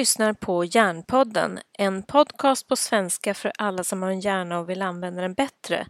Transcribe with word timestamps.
lyssnar 0.00 0.32
på 0.32 0.64
Hjärnpodden, 0.64 1.58
en 1.78 2.02
podcast 2.02 2.68
på 2.68 2.76
svenska 2.76 3.34
för 3.34 3.52
alla 3.58 3.84
som 3.84 4.02
har 4.02 4.10
en 4.10 4.20
hjärna 4.20 4.58
och 4.58 4.70
vill 4.70 4.82
använda 4.82 5.22
den 5.22 5.34
bättre. 5.34 5.86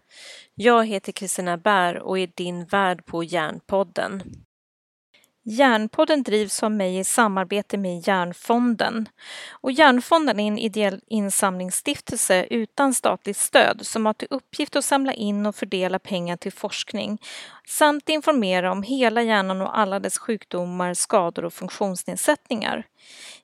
Jag 0.55 0.87
heter 0.87 1.13
Kristina 1.13 1.57
Bär 1.57 1.99
och 1.99 2.19
är 2.19 2.31
din 2.35 2.65
värd 2.65 3.07
på 3.07 3.25
Hjärnpodden. 3.25 4.23
Hjärnpodden 5.45 6.23
drivs 6.23 6.63
av 6.63 6.71
mig 6.71 6.99
i 6.99 7.05
samarbete 7.05 7.79
med 7.79 8.09
Hjärnfonden. 8.09 9.09
Och 9.51 9.73
Hjärnfonden 9.73 10.41
är 10.41 10.49
en 10.49 10.59
ideell 10.59 11.01
insamlingsstiftelse 11.07 12.47
utan 12.51 12.95
statligt 12.95 13.37
stöd 13.37 13.87
som 13.87 14.07
har 14.07 14.13
till 14.13 14.29
uppgift 14.31 14.77
att 14.77 14.85
samla 14.85 15.13
in 15.13 15.47
och 15.47 15.57
fördela 15.57 15.99
pengar 15.99 16.37
till 16.37 16.53
forskning 16.53 17.19
samt 17.67 18.09
informera 18.09 18.73
om 18.73 18.83
hela 18.83 19.23
hjärnan 19.23 19.63
och 19.63 19.79
alla 19.79 20.01
dess 20.01 20.19
sjukdomar, 20.19 20.95
skador 20.95 21.45
och 21.45 21.53
funktionsnedsättningar. 21.53 22.87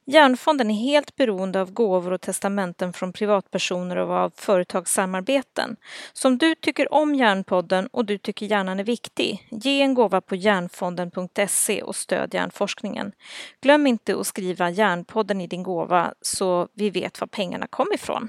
Hjärnfonden 0.09 0.71
är 0.71 0.75
helt 0.75 1.17
beroende 1.17 1.61
av 1.61 1.73
gåvor 1.73 2.13
och 2.13 2.21
testamenten 2.21 2.93
från 2.93 3.13
privatpersoner 3.13 3.97
och 3.97 4.15
av 4.15 4.33
företagssamarbeten. 4.37 5.77
Så 6.13 6.29
om 6.29 6.39
du 6.39 6.55
tycker 6.55 6.95
om 6.95 7.15
Hjärnpodden 7.15 7.87
och 7.87 8.05
du 8.05 8.19
tycker 8.19 8.47
hjärnan 8.47 8.81
är 8.81 8.85
viktig, 8.85 9.49
ge 9.51 9.83
en 9.83 9.95
gåva 9.95 10.21
på 10.21 10.37
hjärnfonden.se 10.37 11.83
och 11.83 11.97
stöd 11.97 12.35
hjärnforskningen. 12.35 13.13
Glöm 13.61 13.87
inte 13.87 14.21
att 14.21 14.27
skriva 14.27 14.71
Hjärnpodden 14.71 15.41
i 15.41 15.47
din 15.47 15.63
gåva 15.63 16.15
så 16.21 16.69
vi 16.75 16.91
vet 16.91 17.21
var 17.21 17.29
pengarna 17.29 17.67
kom 17.67 17.93
ifrån. 17.95 18.29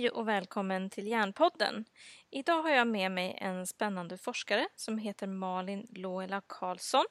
Hej 0.00 0.10
och 0.10 0.28
välkommen 0.28 0.90
till 0.90 1.06
Hjärnpodden. 1.06 1.84
Idag 2.30 2.62
har 2.62 2.70
jag 2.70 2.86
med 2.86 3.12
mig 3.12 3.38
en 3.40 3.66
spännande 3.66 4.18
forskare 4.18 4.68
som 4.76 4.98
heter 4.98 5.26
Malin 5.26 5.86
Loela 5.90 6.42
Karlsson. 6.46 7.04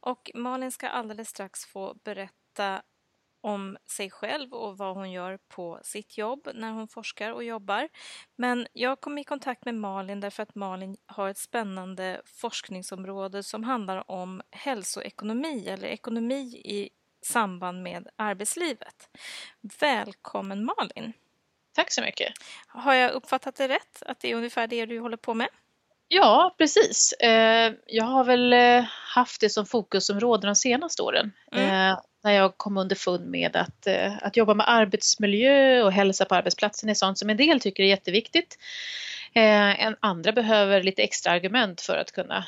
Och 0.00 0.30
Malin 0.34 0.72
ska 0.72 0.88
alldeles 0.88 1.28
strax 1.28 1.66
få 1.66 1.94
berätta 2.04 2.82
om 3.40 3.76
sig 3.86 4.10
själv 4.10 4.54
och 4.54 4.78
vad 4.78 4.96
hon 4.96 5.10
gör 5.10 5.38
på 5.48 5.80
sitt 5.82 6.18
jobb 6.18 6.48
när 6.54 6.72
hon 6.72 6.88
forskar 6.88 7.32
och 7.32 7.44
jobbar. 7.44 7.88
Men 8.36 8.66
jag 8.72 9.00
kom 9.00 9.18
i 9.18 9.24
kontakt 9.24 9.64
med 9.64 9.74
Malin 9.74 10.20
därför 10.20 10.42
att 10.42 10.54
Malin 10.54 10.96
har 11.06 11.28
ett 11.28 11.38
spännande 11.38 12.22
forskningsområde 12.24 13.42
som 13.42 13.64
handlar 13.64 14.10
om 14.10 14.42
hälsoekonomi 14.50 15.68
eller 15.68 15.88
ekonomi 15.88 16.62
i 16.64 16.90
samband 17.22 17.82
med 17.82 18.08
arbetslivet. 18.16 19.08
Välkommen 19.80 20.64
Malin! 20.64 21.12
Tack 21.74 21.92
så 21.92 22.02
mycket. 22.02 22.32
Har 22.66 22.94
jag 22.94 23.10
uppfattat 23.10 23.56
det 23.56 23.68
rätt? 23.68 24.02
Att 24.06 24.20
det 24.20 24.30
är 24.30 24.34
ungefär 24.34 24.66
det 24.66 24.86
du 24.86 25.00
håller 25.00 25.16
på 25.16 25.34
med? 25.34 25.48
Ja, 26.12 26.54
precis. 26.58 27.12
Eh, 27.12 27.72
jag 27.86 28.04
har 28.04 28.24
väl 28.24 28.52
eh, 28.52 28.84
haft 29.14 29.40
det 29.40 29.50
som 29.50 29.66
fokusområde 29.66 30.46
de 30.46 30.54
senaste 30.54 31.02
åren. 31.02 31.32
Mm. 31.52 31.64
Eh, 31.64 31.98
när 32.22 32.32
jag 32.32 32.56
kom 32.58 32.76
underfund 32.76 33.30
med 33.30 33.56
att, 33.56 33.86
att 34.22 34.36
jobba 34.36 34.54
med 34.54 34.70
arbetsmiljö 34.70 35.82
och 35.82 35.92
hälsa 35.92 36.24
på 36.24 36.34
arbetsplatsen 36.34 36.88
är 36.88 36.94
sånt 36.94 37.18
som 37.18 37.30
en 37.30 37.36
del 37.36 37.60
tycker 37.60 37.82
är 37.82 37.86
jätteviktigt. 37.86 38.58
En 39.32 39.96
andra 40.00 40.32
behöver 40.32 40.82
lite 40.82 41.02
extra 41.02 41.32
argument 41.32 41.80
för 41.80 41.96
att 41.96 42.12
kunna 42.12 42.44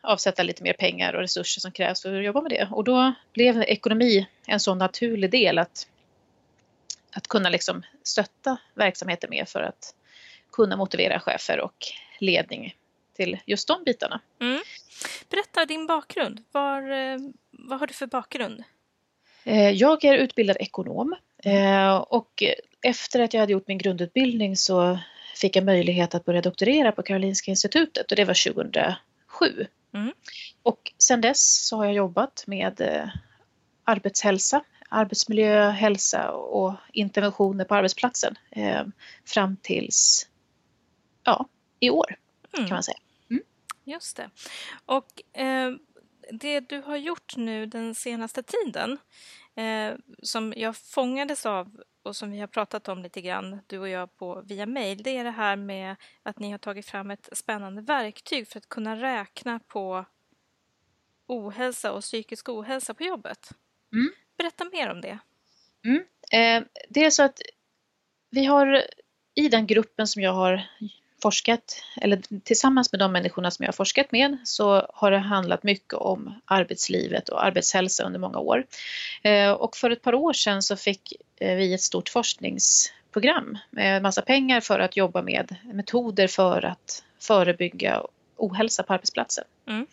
avsätta 0.00 0.42
lite 0.42 0.62
mer 0.62 0.72
pengar 0.72 1.12
och 1.12 1.20
resurser 1.20 1.60
som 1.60 1.72
krävs 1.72 2.02
för 2.02 2.18
att 2.18 2.24
jobba 2.24 2.40
med 2.40 2.50
det. 2.50 2.68
Och 2.70 2.84
då 2.84 3.12
blev 3.32 3.62
ekonomi 3.62 4.26
en 4.46 4.60
så 4.60 4.74
naturlig 4.74 5.30
del 5.30 5.58
att 5.58 5.86
att 7.12 7.28
kunna 7.28 7.48
liksom 7.48 7.82
stötta 8.02 8.56
verksamheten 8.74 9.30
med 9.30 9.48
för 9.48 9.62
att 9.62 9.94
kunna 10.52 10.76
motivera 10.76 11.20
chefer 11.20 11.60
och 11.60 11.86
ledning 12.18 12.74
till 13.16 13.38
just 13.46 13.68
de 13.68 13.84
bitarna. 13.84 14.20
Mm. 14.40 14.60
Berätta 15.30 15.66
din 15.66 15.86
bakgrund. 15.86 16.44
Var, 16.52 16.90
eh, 16.90 17.18
vad 17.50 17.80
har 17.80 17.86
du 17.86 17.94
för 17.94 18.06
bakgrund? 18.06 18.64
Eh, 19.44 19.70
jag 19.70 20.04
är 20.04 20.14
utbildad 20.14 20.56
ekonom 20.60 21.16
eh, 21.44 21.94
och 21.96 22.42
efter 22.82 23.20
att 23.20 23.34
jag 23.34 23.40
hade 23.40 23.52
gjort 23.52 23.68
min 23.68 23.78
grundutbildning 23.78 24.56
så 24.56 24.98
fick 25.36 25.56
jag 25.56 25.64
möjlighet 25.64 26.14
att 26.14 26.24
börja 26.24 26.40
doktorera 26.42 26.92
på 26.92 27.02
Karolinska 27.02 27.50
institutet 27.50 28.10
och 28.10 28.16
det 28.16 28.24
var 28.24 28.52
2007. 28.52 29.66
Mm. 29.94 30.12
Och 30.62 30.92
sedan 30.98 31.20
dess 31.20 31.66
så 31.66 31.76
har 31.76 31.84
jag 31.84 31.94
jobbat 31.94 32.44
med 32.46 32.82
arbetshälsa 33.84 34.64
arbetsmiljö, 34.90 35.70
hälsa 35.70 36.30
och 36.32 36.74
interventioner 36.92 37.64
på 37.64 37.74
arbetsplatsen 37.74 38.38
eh, 38.50 38.82
fram 39.24 39.56
tills 39.56 40.28
ja, 41.24 41.48
i 41.80 41.90
år 41.90 42.16
mm. 42.52 42.68
kan 42.68 42.74
man 42.74 42.82
säga. 42.82 42.98
Mm. 43.30 43.42
Just 43.84 44.16
det. 44.16 44.30
Och 44.86 45.38
eh, 45.40 45.72
det 46.32 46.60
du 46.60 46.80
har 46.80 46.96
gjort 46.96 47.36
nu 47.36 47.66
den 47.66 47.94
senaste 47.94 48.42
tiden 48.42 48.98
eh, 49.54 49.94
som 50.22 50.54
jag 50.56 50.76
fångades 50.76 51.46
av 51.46 51.80
och 52.02 52.16
som 52.16 52.30
vi 52.30 52.40
har 52.40 52.46
pratat 52.46 52.88
om 52.88 53.02
lite 53.02 53.20
grann, 53.20 53.60
du 53.66 53.78
och 53.78 53.88
jag, 53.88 54.16
på, 54.16 54.42
via 54.46 54.66
mail, 54.66 55.02
det 55.02 55.16
är 55.16 55.24
det 55.24 55.30
här 55.30 55.56
med 55.56 55.96
att 56.22 56.38
ni 56.38 56.50
har 56.50 56.58
tagit 56.58 56.86
fram 56.86 57.10
ett 57.10 57.28
spännande 57.32 57.82
verktyg 57.82 58.48
för 58.48 58.58
att 58.58 58.68
kunna 58.68 58.96
räkna 58.96 59.58
på 59.58 60.04
ohälsa 61.26 61.92
och 61.92 62.02
psykisk 62.02 62.48
ohälsa 62.48 62.94
på 62.94 63.02
jobbet. 63.02 63.50
Mm. 63.92 64.10
Berätta 64.40 64.64
mer 64.72 64.90
om 64.90 65.00
det. 65.00 65.18
Mm. 65.84 66.04
Eh, 66.32 66.68
det 66.88 67.04
är 67.04 67.10
så 67.10 67.22
att 67.22 67.42
vi 68.30 68.44
har 68.44 68.84
i 69.34 69.48
den 69.48 69.66
gruppen 69.66 70.06
som 70.06 70.22
jag 70.22 70.32
har 70.32 70.66
forskat, 71.22 71.84
eller 71.96 72.40
tillsammans 72.40 72.92
med 72.92 72.98
de 72.98 73.12
människorna 73.12 73.50
som 73.50 73.62
jag 73.62 73.68
har 73.68 73.76
forskat 73.76 74.12
med, 74.12 74.36
så 74.44 74.86
har 74.94 75.10
det 75.10 75.18
handlat 75.18 75.62
mycket 75.62 75.94
om 75.94 76.34
arbetslivet 76.44 77.28
och 77.28 77.44
arbetshälsa 77.44 78.04
under 78.04 78.18
många 78.18 78.38
år. 78.38 78.66
Eh, 79.22 79.50
och 79.50 79.76
för 79.76 79.90
ett 79.90 80.02
par 80.02 80.14
år 80.14 80.32
sedan 80.32 80.62
så 80.62 80.76
fick 80.76 81.12
eh, 81.40 81.56
vi 81.56 81.74
ett 81.74 81.82
stort 81.82 82.08
forskningsprogram 82.08 83.58
med 83.70 84.02
massa 84.02 84.22
pengar 84.22 84.60
för 84.60 84.78
att 84.78 84.96
jobba 84.96 85.22
med 85.22 85.56
metoder 85.62 86.28
för 86.28 86.64
att 86.64 87.04
förebygga 87.18 88.02
ohälsa 88.36 88.82
på 88.82 88.92
arbetsplatsen. 88.92 89.44
Mm. 89.66 89.86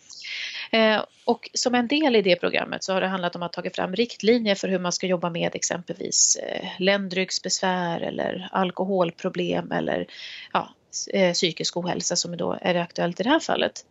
Eh, 0.70 1.04
och 1.24 1.50
som 1.54 1.74
en 1.74 1.88
del 1.88 2.16
i 2.16 2.22
det 2.22 2.36
programmet 2.36 2.84
så 2.84 2.92
har 2.92 3.00
det 3.00 3.06
handlat 3.06 3.36
om 3.36 3.42
att 3.42 3.52
ta 3.52 3.70
fram 3.70 3.94
riktlinjer 3.94 4.54
för 4.54 4.68
hur 4.68 4.78
man 4.78 4.92
ska 4.92 5.06
jobba 5.06 5.30
med 5.30 5.54
exempelvis 5.54 6.36
eh, 6.36 6.68
ländryggsbesvär 6.78 8.00
eller 8.00 8.48
alkoholproblem 8.52 9.72
eller 9.72 10.06
ja, 10.52 10.68
eh, 11.12 11.32
psykisk 11.32 11.76
ohälsa 11.76 12.16
som 12.16 12.36
då 12.36 12.58
är 12.60 12.74
aktuellt 12.74 13.20
i 13.20 13.22
det 13.22 13.30
här 13.30 13.40
fallet. 13.40 13.86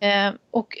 Mm. 0.00 0.38
Och 0.50 0.78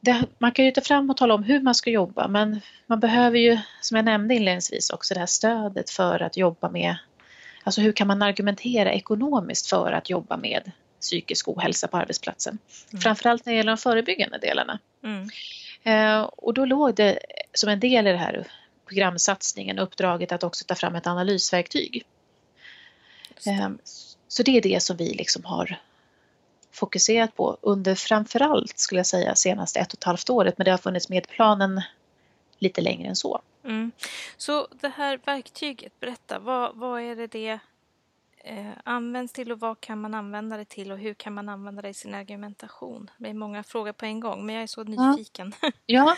det, 0.00 0.24
man 0.38 0.52
kan 0.52 0.64
ju 0.64 0.70
ta 0.70 0.80
fram 0.80 1.10
och 1.10 1.16
tala 1.16 1.34
om 1.34 1.42
hur 1.42 1.60
man 1.60 1.74
ska 1.74 1.90
jobba 1.90 2.28
men 2.28 2.60
man 2.86 3.00
behöver 3.00 3.38
ju, 3.38 3.58
som 3.80 3.96
jag 3.96 4.04
nämnde 4.04 4.34
inledningsvis, 4.34 4.90
också 4.90 5.14
det 5.14 5.20
här 5.20 5.26
stödet 5.26 5.90
för 5.90 6.22
att 6.22 6.36
jobba 6.36 6.70
med 6.70 6.96
Alltså 7.66 7.80
hur 7.80 7.92
kan 7.92 8.06
man 8.06 8.22
argumentera 8.22 8.92
ekonomiskt 8.92 9.66
för 9.66 9.92
att 9.92 10.10
jobba 10.10 10.36
med 10.36 10.72
psykisk 11.00 11.48
ohälsa 11.48 11.88
på 11.88 11.96
arbetsplatsen. 11.96 12.58
Mm. 12.90 13.00
Framförallt 13.00 13.46
när 13.46 13.52
det 13.52 13.56
gäller 13.56 13.72
de 13.72 13.78
förebyggande 13.78 14.38
delarna. 14.38 14.78
Mm. 15.04 15.28
Eh, 15.82 16.22
och 16.22 16.54
då 16.54 16.64
låg 16.64 16.94
det 16.94 17.18
som 17.52 17.68
en 17.68 17.80
del 17.80 18.06
i 18.06 18.12
det 18.12 18.18
här 18.18 18.46
programsatsningen 18.86 19.78
uppdraget 19.78 20.32
att 20.32 20.44
också 20.44 20.64
ta 20.64 20.74
fram 20.74 20.94
ett 20.94 21.06
analysverktyg. 21.06 22.04
Eh, 23.46 23.70
så 24.28 24.42
det 24.42 24.56
är 24.56 24.62
det 24.62 24.82
som 24.82 24.96
vi 24.96 25.14
liksom 25.14 25.44
har 25.44 25.78
fokuserat 26.72 27.36
på 27.36 27.58
under 27.60 27.94
framförallt 27.94 28.78
skulle 28.78 28.98
jag 28.98 29.06
säga 29.06 29.34
senaste 29.34 29.80
ett 29.80 29.92
och 29.92 29.98
ett 29.98 30.04
halvt 30.04 30.30
året 30.30 30.58
men 30.58 30.64
det 30.64 30.70
har 30.70 30.78
funnits 30.78 31.08
med 31.08 31.28
planen 31.28 31.82
lite 32.58 32.80
längre 32.80 33.08
än 33.08 33.16
så. 33.16 33.40
Mm. 33.64 33.92
Så 34.36 34.68
det 34.80 34.88
här 34.88 35.20
verktyget, 35.24 36.00
berätta, 36.00 36.38
vad, 36.38 36.76
vad 36.76 37.02
är 37.02 37.16
det 37.16 37.26
det 37.26 37.58
eh, 38.46 38.72
används 38.84 39.32
till 39.32 39.52
och 39.52 39.60
vad 39.60 39.80
kan 39.80 40.00
man 40.00 40.14
använda 40.14 40.56
det 40.56 40.64
till 40.64 40.92
och 40.92 40.98
hur 40.98 41.14
kan 41.14 41.34
man 41.34 41.48
använda 41.48 41.82
det 41.82 41.88
i 41.88 41.94
sin 41.94 42.14
argumentation? 42.14 43.10
Det 43.18 43.28
är 43.28 43.34
många 43.34 43.62
frågor 43.62 43.92
på 43.92 44.04
en 44.04 44.20
gång 44.20 44.46
men 44.46 44.54
jag 44.54 44.62
är 44.62 44.66
så 44.66 44.84
nyfiken. 44.84 45.52
Ja, 45.86 46.16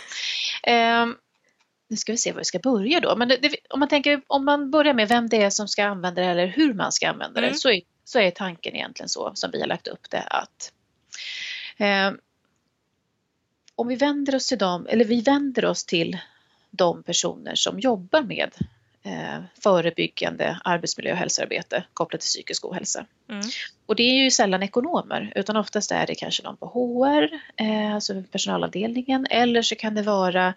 ja. 0.62 0.72
Eh, 0.72 1.06
nu 1.88 1.96
ska 1.96 2.12
vi 2.12 2.18
se 2.18 2.32
var 2.32 2.38
vi 2.38 2.44
ska 2.44 2.58
börja 2.58 3.00
då. 3.00 3.16
Men 3.16 3.28
det, 3.28 3.36
det, 3.36 3.56
om 3.70 3.80
man 3.80 3.88
tänker 3.88 4.22
om 4.26 4.44
man 4.44 4.70
börjar 4.70 4.94
med 4.94 5.08
vem 5.08 5.28
det 5.28 5.42
är 5.42 5.50
som 5.50 5.68
ska 5.68 5.84
använda 5.84 6.22
det 6.22 6.28
eller 6.28 6.46
hur 6.46 6.74
man 6.74 6.92
ska 6.92 7.08
använda 7.08 7.40
mm. 7.40 7.52
det 7.52 7.58
så 7.58 7.70
är, 7.70 7.80
så 8.04 8.18
är 8.18 8.30
tanken 8.30 8.74
egentligen 8.74 9.08
så 9.08 9.32
som 9.34 9.50
vi 9.50 9.60
har 9.60 9.66
lagt 9.66 9.88
upp 9.88 10.10
det 10.10 10.22
att 10.22 10.72
eh, 11.76 12.12
om 13.74 13.88
vi 13.88 13.96
vänder 13.96 14.34
oss 14.34 14.46
till 14.46 14.58
dem, 14.58 14.86
eller 14.86 15.04
vi 15.04 15.20
vänder 15.20 15.64
oss 15.64 15.84
till 15.84 16.18
de 16.70 17.02
personer 17.02 17.54
som 17.54 17.80
jobbar 17.80 18.22
med 18.22 18.50
förebyggande 19.62 20.60
arbetsmiljö 20.64 21.12
och 21.12 21.18
hälsoarbete 21.18 21.84
kopplat 21.94 22.20
till 22.20 22.28
psykisk 22.28 22.64
ohälsa. 22.64 23.06
Mm. 23.30 23.42
Och 23.86 23.96
det 23.96 24.02
är 24.02 24.24
ju 24.24 24.30
sällan 24.30 24.62
ekonomer 24.62 25.32
utan 25.34 25.56
oftast 25.56 25.92
är 25.92 26.06
det 26.06 26.14
kanske 26.14 26.42
någon 26.42 26.56
på 26.56 26.66
HR, 26.66 27.28
eh, 27.56 27.94
alltså 27.94 28.22
personalavdelningen 28.32 29.26
eller 29.30 29.62
så 29.62 29.74
kan 29.74 29.94
det 29.94 30.02
vara 30.02 30.54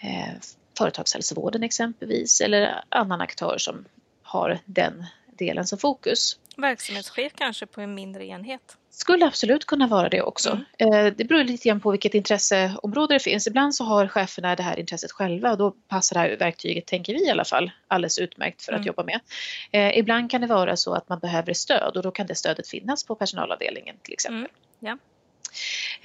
eh, 0.00 0.32
företagshälsovården 0.78 1.62
exempelvis 1.62 2.40
eller 2.40 2.84
annan 2.88 3.20
aktör 3.20 3.58
som 3.58 3.84
har 4.22 4.58
den 4.64 5.06
delen 5.38 5.66
som 5.66 5.78
fokus. 5.78 6.38
Verksamhetschef 6.56 7.32
kanske 7.34 7.66
på 7.66 7.80
en 7.80 7.94
mindre 7.94 8.24
enhet? 8.24 8.76
Skulle 8.90 9.26
absolut 9.26 9.64
kunna 9.64 9.86
vara 9.86 10.08
det 10.08 10.22
också. 10.22 10.60
Mm. 10.78 10.94
Eh, 10.94 11.12
det 11.16 11.24
beror 11.24 11.44
lite 11.44 11.68
grann 11.68 11.80
på 11.80 11.90
vilket 11.90 12.14
intresseområde 12.14 13.14
det 13.14 13.20
finns. 13.20 13.46
Ibland 13.46 13.74
så 13.74 13.84
har 13.84 14.08
cheferna 14.08 14.56
det 14.56 14.62
här 14.62 14.78
intresset 14.78 15.12
själva 15.12 15.50
och 15.50 15.58
då 15.58 15.70
passar 15.70 16.14
det 16.14 16.20
här 16.20 16.36
verktyget, 16.36 16.86
tänker 16.86 17.14
vi 17.14 17.26
i 17.26 17.30
alla 17.30 17.44
fall, 17.44 17.70
alldeles 17.88 18.18
utmärkt 18.18 18.62
för 18.62 18.72
att 18.72 18.76
mm. 18.76 18.86
jobba 18.86 19.04
med. 19.04 19.20
Eh, 19.70 19.98
ibland 19.98 20.30
kan 20.30 20.40
det 20.40 20.46
vara 20.46 20.76
så 20.76 20.94
att 20.94 21.08
man 21.08 21.18
behöver 21.18 21.52
stöd 21.52 21.96
och 21.96 22.02
då 22.02 22.10
kan 22.10 22.26
det 22.26 22.34
stödet 22.34 22.68
finnas 22.68 23.04
på 23.04 23.14
personalavdelningen 23.14 23.96
till 24.02 24.12
exempel. 24.12 24.38
Mm. 24.38 24.50
Ja. 24.78 24.98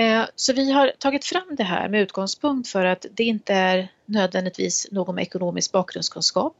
Eh, 0.03 0.25
så 0.35 0.53
vi 0.53 0.71
har 0.71 0.91
tagit 0.97 1.25
fram 1.25 1.55
det 1.57 1.63
här 1.63 1.89
med 1.89 2.01
utgångspunkt 2.01 2.69
för 2.69 2.85
att 2.85 3.05
det 3.11 3.23
inte 3.23 3.53
är 3.53 3.88
nödvändigtvis 4.05 4.88
någon 4.91 5.15
med 5.15 5.21
ekonomisk 5.21 5.71
bakgrundskunskap 5.71 6.55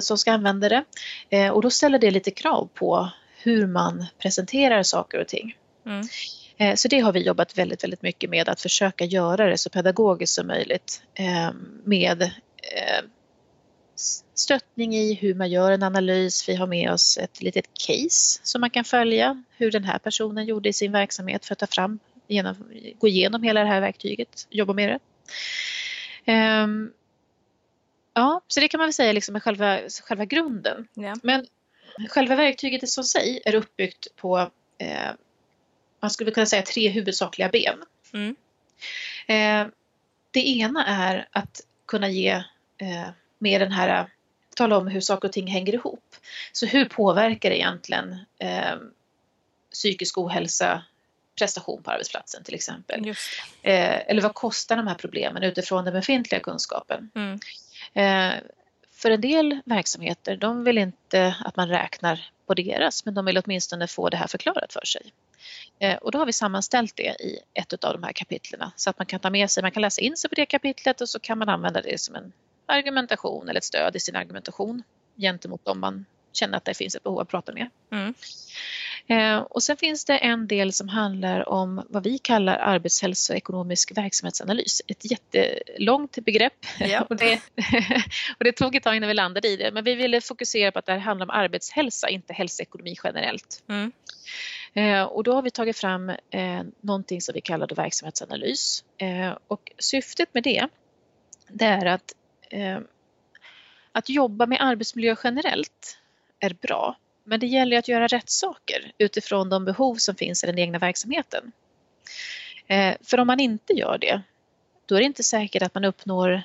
som 0.00 0.18
ska 0.18 0.32
använda 0.32 0.68
det. 0.68 1.50
Och 1.50 1.62
då 1.62 1.70
ställer 1.70 1.98
det 1.98 2.10
lite 2.10 2.30
krav 2.30 2.68
på 2.74 3.10
hur 3.42 3.66
man 3.66 4.06
presenterar 4.18 4.82
saker 4.82 5.20
och 5.20 5.28
ting. 5.28 5.56
Mm. 5.86 6.06
Eh, 6.56 6.74
så 6.74 6.88
det 6.88 7.00
har 7.00 7.12
vi 7.12 7.22
jobbat 7.22 7.58
väldigt, 7.58 7.84
väldigt 7.84 8.02
mycket 8.02 8.30
med 8.30 8.48
att 8.48 8.60
försöka 8.60 9.04
göra 9.04 9.46
det 9.46 9.58
så 9.58 9.70
pedagogiskt 9.70 10.34
som 10.34 10.46
möjligt 10.46 11.02
eh, 11.14 11.50
med 11.84 12.22
eh, 12.22 13.04
stöttning 14.34 14.94
i 14.94 15.14
hur 15.14 15.34
man 15.34 15.50
gör 15.50 15.70
en 15.70 15.82
analys. 15.82 16.48
Vi 16.48 16.54
har 16.54 16.66
med 16.66 16.90
oss 16.90 17.18
ett 17.18 17.42
litet 17.42 17.66
case 17.86 18.40
som 18.42 18.60
man 18.60 18.70
kan 18.70 18.84
följa 18.84 19.42
hur 19.56 19.70
den 19.70 19.84
här 19.84 19.98
personen 19.98 20.46
gjorde 20.46 20.68
i 20.68 20.72
sin 20.72 20.92
verksamhet 20.92 21.46
för 21.46 21.52
att 21.52 21.58
ta 21.58 21.66
fram, 21.66 21.98
gå 22.98 23.08
igenom 23.08 23.42
hela 23.42 23.60
det 23.60 23.68
här 23.68 23.80
verktyget, 23.80 24.46
jobba 24.50 24.72
med 24.72 24.88
det. 24.88 24.98
Ja, 28.14 28.40
så 28.48 28.60
det 28.60 28.68
kan 28.68 28.78
man 28.78 28.86
väl 28.86 28.94
säga 28.94 29.12
liksom 29.12 29.36
är 29.36 29.40
själva, 29.40 29.80
själva 30.04 30.24
grunden. 30.24 30.88
Ja. 30.94 31.14
Men 31.22 31.46
Själva 32.08 32.36
verktyget 32.36 32.82
i 32.82 32.86
sig 32.86 33.42
är 33.44 33.54
uppbyggt 33.54 34.16
på, 34.16 34.50
eh, 34.78 35.10
man 36.00 36.10
skulle 36.10 36.30
kunna 36.30 36.46
säga 36.46 36.62
tre 36.62 36.88
huvudsakliga 36.88 37.48
ben. 37.48 37.84
Mm. 38.12 38.36
Eh, 39.26 39.72
det 40.30 40.48
ena 40.48 40.86
är 40.86 41.28
att 41.32 41.60
kunna 41.86 42.08
ge 42.08 42.30
eh, 42.78 43.08
med 43.38 43.60
den 43.60 43.72
här, 43.72 44.10
tala 44.56 44.76
om 44.76 44.86
hur 44.86 45.00
saker 45.00 45.28
och 45.28 45.32
ting 45.32 45.46
hänger 45.46 45.74
ihop. 45.74 46.16
Så 46.52 46.66
hur 46.66 46.84
påverkar 46.84 47.50
det 47.50 47.56
egentligen 47.56 48.18
eh, 48.38 48.76
psykisk 49.72 50.18
ohälsa 50.18 50.84
prestation 51.38 51.82
på 51.82 51.90
arbetsplatsen 51.90 52.44
till 52.44 52.54
exempel. 52.54 53.08
Eh, 53.62 54.10
eller 54.10 54.22
vad 54.22 54.34
kostar 54.34 54.76
de 54.76 54.86
här 54.86 54.94
problemen 54.94 55.42
utifrån 55.42 55.84
den 55.84 55.94
befintliga 55.94 56.40
kunskapen? 56.40 57.10
Mm. 57.14 57.38
Eh, 57.94 58.32
för 58.90 59.10
en 59.10 59.20
del 59.20 59.60
verksamheter, 59.64 60.36
de 60.36 60.64
vill 60.64 60.78
inte 60.78 61.36
att 61.44 61.56
man 61.56 61.68
räknar 61.68 62.30
på 62.46 62.54
deras, 62.54 63.04
men 63.04 63.14
de 63.14 63.24
vill 63.24 63.38
åtminstone 63.44 63.86
få 63.86 64.08
det 64.08 64.16
här 64.16 64.26
förklarat 64.26 64.72
för 64.72 64.86
sig. 64.86 65.12
Eh, 65.78 65.96
och 65.96 66.12
då 66.12 66.18
har 66.18 66.26
vi 66.26 66.32
sammanställt 66.32 66.96
det 66.96 67.16
i 67.20 67.38
ett 67.54 67.84
av 67.84 67.92
de 67.92 68.02
här 68.02 68.12
kapitlerna 68.12 68.72
så 68.76 68.90
att 68.90 68.98
man 68.98 69.06
kan 69.06 69.20
ta 69.20 69.30
med 69.30 69.50
sig, 69.50 69.62
man 69.62 69.72
kan 69.72 69.82
läsa 69.82 70.00
in 70.00 70.16
sig 70.16 70.30
på 70.30 70.34
det 70.34 70.46
kapitlet 70.46 71.00
och 71.00 71.08
så 71.08 71.20
kan 71.20 71.38
man 71.38 71.48
använda 71.48 71.82
det 71.82 72.00
som 72.00 72.14
en 72.14 72.32
argumentation 72.66 73.48
eller 73.48 73.58
ett 73.58 73.64
stöd 73.64 73.96
i 73.96 74.00
sin 74.00 74.16
argumentation 74.16 74.82
gentemot 75.16 75.64
dem 75.64 75.80
man 75.80 76.04
känner 76.36 76.56
att 76.56 76.64
det 76.64 76.74
finns 76.74 76.94
ett 76.94 77.02
behov 77.02 77.20
att 77.20 77.28
prata 77.28 77.52
med. 77.52 77.70
Mm. 77.92 78.14
Eh, 79.06 79.38
och 79.38 79.62
sen 79.62 79.76
finns 79.76 80.04
det 80.04 80.18
en 80.18 80.46
del 80.46 80.72
som 80.72 80.88
handlar 80.88 81.48
om 81.48 81.82
vad 81.88 82.04
vi 82.04 82.18
kallar 82.18 82.56
arbetshälsoekonomisk 82.56 83.96
verksamhetsanalys. 83.96 84.82
Ett 84.86 85.10
jättelångt 85.10 86.18
begrepp 86.18 86.66
ja. 86.78 87.02
och, 87.10 87.16
det, 87.16 87.34
och 88.38 88.44
det 88.44 88.52
tog 88.52 88.76
ett 88.76 88.82
tag 88.82 88.96
innan 88.96 89.08
vi 89.08 89.14
landade 89.14 89.48
i 89.48 89.56
det. 89.56 89.70
Men 89.72 89.84
vi 89.84 89.94
ville 89.94 90.20
fokusera 90.20 90.72
på 90.72 90.78
att 90.78 90.86
det 90.86 90.92
här 90.92 90.98
handlar 90.98 91.26
om 91.26 91.30
arbetshälsa, 91.30 92.08
inte 92.08 92.32
hälsoekonomi 92.32 92.96
generellt. 93.04 93.62
Mm. 93.68 93.92
Eh, 94.74 95.02
och 95.02 95.24
då 95.24 95.34
har 95.34 95.42
vi 95.42 95.50
tagit 95.50 95.78
fram 95.78 96.08
eh, 96.30 96.62
någonting 96.80 97.20
som 97.20 97.32
vi 97.32 97.40
kallar 97.40 97.66
då 97.66 97.74
verksamhetsanalys. 97.74 98.84
Eh, 98.98 99.32
och 99.48 99.72
syftet 99.78 100.34
med 100.34 100.42
det, 100.42 100.68
det 101.48 101.64
är 101.64 101.86
att, 101.86 102.12
eh, 102.50 102.78
att 103.92 104.08
jobba 104.08 104.46
med 104.46 104.58
arbetsmiljö 104.60 105.16
generellt 105.24 105.98
är 106.44 106.56
bra. 106.60 106.96
Men 107.24 107.40
det 107.40 107.46
gäller 107.46 107.78
att 107.78 107.88
göra 107.88 108.06
rätt 108.06 108.30
saker 108.30 108.92
utifrån 108.98 109.48
de 109.48 109.64
behov 109.64 109.94
som 109.94 110.14
finns 110.14 110.44
i 110.44 110.46
den 110.46 110.58
egna 110.58 110.78
verksamheten. 110.78 111.52
Eh, 112.66 112.94
för 113.02 113.18
om 113.18 113.26
man 113.26 113.40
inte 113.40 113.72
gör 113.72 113.98
det, 113.98 114.22
då 114.86 114.94
är 114.94 114.98
det 114.98 115.06
inte 115.06 115.22
säkert 115.22 115.62
att 115.62 115.74
man 115.74 115.84
uppnår 115.84 116.42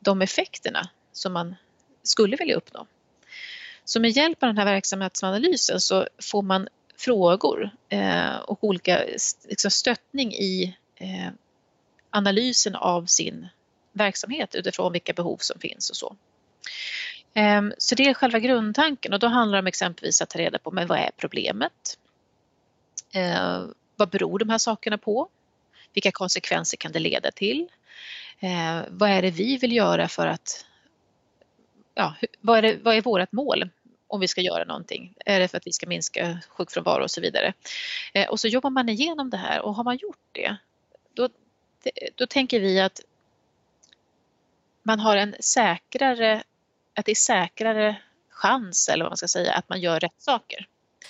de 0.00 0.22
effekterna 0.22 0.88
som 1.12 1.32
man 1.32 1.56
skulle 2.02 2.36
vilja 2.36 2.56
uppnå. 2.56 2.86
Så 3.84 4.00
med 4.00 4.10
hjälp 4.10 4.42
av 4.42 4.46
den 4.46 4.58
här 4.58 4.64
verksamhetsanalysen 4.64 5.80
så 5.80 6.06
får 6.22 6.42
man 6.42 6.68
frågor 6.96 7.70
eh, 7.88 8.36
och 8.36 8.64
olika 8.64 9.04
liksom 9.48 9.70
stöttning 9.70 10.32
i 10.32 10.76
eh, 10.96 11.28
analysen 12.10 12.74
av 12.74 13.06
sin 13.06 13.48
verksamhet 13.92 14.54
utifrån 14.54 14.92
vilka 14.92 15.12
behov 15.12 15.36
som 15.40 15.60
finns 15.60 15.90
och 15.90 15.96
så. 15.96 16.16
Ehm, 17.34 17.72
så 17.78 17.94
det 17.94 18.08
är 18.08 18.14
själva 18.14 18.38
grundtanken 18.38 19.12
och 19.12 19.18
då 19.18 19.26
handlar 19.26 19.58
det 19.58 19.60
om 19.60 19.66
exempelvis 19.66 20.22
att 20.22 20.30
ta 20.30 20.38
reda 20.38 20.58
på 20.58 20.70
men 20.70 20.86
vad 20.86 20.98
är 20.98 21.10
problemet? 21.16 21.98
Ehm, 23.12 23.74
vad 23.96 24.08
beror 24.08 24.38
de 24.38 24.48
här 24.48 24.58
sakerna 24.58 24.98
på? 24.98 25.28
Vilka 25.92 26.12
konsekvenser 26.12 26.76
kan 26.76 26.92
det 26.92 26.98
leda 26.98 27.30
till? 27.30 27.68
Ehm, 28.40 28.84
vad 28.88 29.10
är 29.10 29.22
det 29.22 29.30
vi 29.30 29.56
vill 29.56 29.72
göra 29.72 30.08
för 30.08 30.26
att 30.26 30.66
ja, 31.94 32.14
vad 32.40 32.58
är, 32.58 32.62
det, 32.62 32.76
vad 32.82 32.96
är 32.96 33.02
vårt 33.02 33.32
mål 33.32 33.68
om 34.06 34.20
vi 34.20 34.28
ska 34.28 34.40
göra 34.40 34.64
någonting? 34.64 35.14
Är 35.26 35.40
det 35.40 35.48
för 35.48 35.56
att 35.56 35.66
vi 35.66 35.72
ska 35.72 35.86
minska 35.86 36.38
sjukfrånvaro 36.48 37.02
och 37.02 37.10
så 37.10 37.20
vidare? 37.20 37.52
Och 38.28 38.40
så 38.40 38.48
jobbar 38.48 38.70
man 38.70 38.88
igenom 38.88 39.30
det 39.30 39.36
här 39.36 39.60
och 39.60 39.74
har 39.74 39.84
man 39.84 39.96
gjort 39.96 40.18
det, 40.32 40.56
då, 41.14 41.28
då 42.14 42.26
tänker 42.26 42.60
vi 42.60 42.80
att 42.80 43.00
man 44.82 45.00
har 45.00 45.16
en 45.16 45.36
säkrare 45.40 46.42
att 46.94 47.04
det 47.04 47.10
är 47.10 47.14
säkrare 47.14 47.96
chans 48.30 48.88
eller 48.88 49.04
vad 49.04 49.10
man 49.10 49.16
ska 49.16 49.28
säga 49.28 49.52
att 49.52 49.68
man 49.68 49.80
gör 49.80 50.00
rätt 50.00 50.22
saker. 50.22 50.66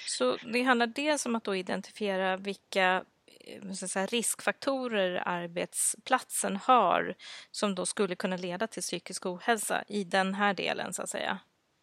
Så 0.07 0.37
det 0.53 0.63
handlar 0.63 0.87
dels 0.87 1.27
om 1.27 1.37
att 1.37 1.45
då 1.45 1.57
identifiera 1.57 2.37
vilka 2.37 3.05
eh, 3.47 3.73
säga, 3.73 4.07
riskfaktorer 4.07 5.23
arbetsplatsen 5.27 6.57
har 6.57 7.15
som 7.51 7.75
då 7.75 7.87
skulle 7.87 8.17
kunna 8.17 8.37
leda 8.37 8.67
till 8.67 8.83
psykisk 8.83 9.27
ohälsa 9.27 9.85
i 9.89 10.05
den 10.05 10.35
här 10.35 10.55
delen 10.55 10.93
så 10.93 11.03
att 11.03 11.11
säga? 11.11 11.39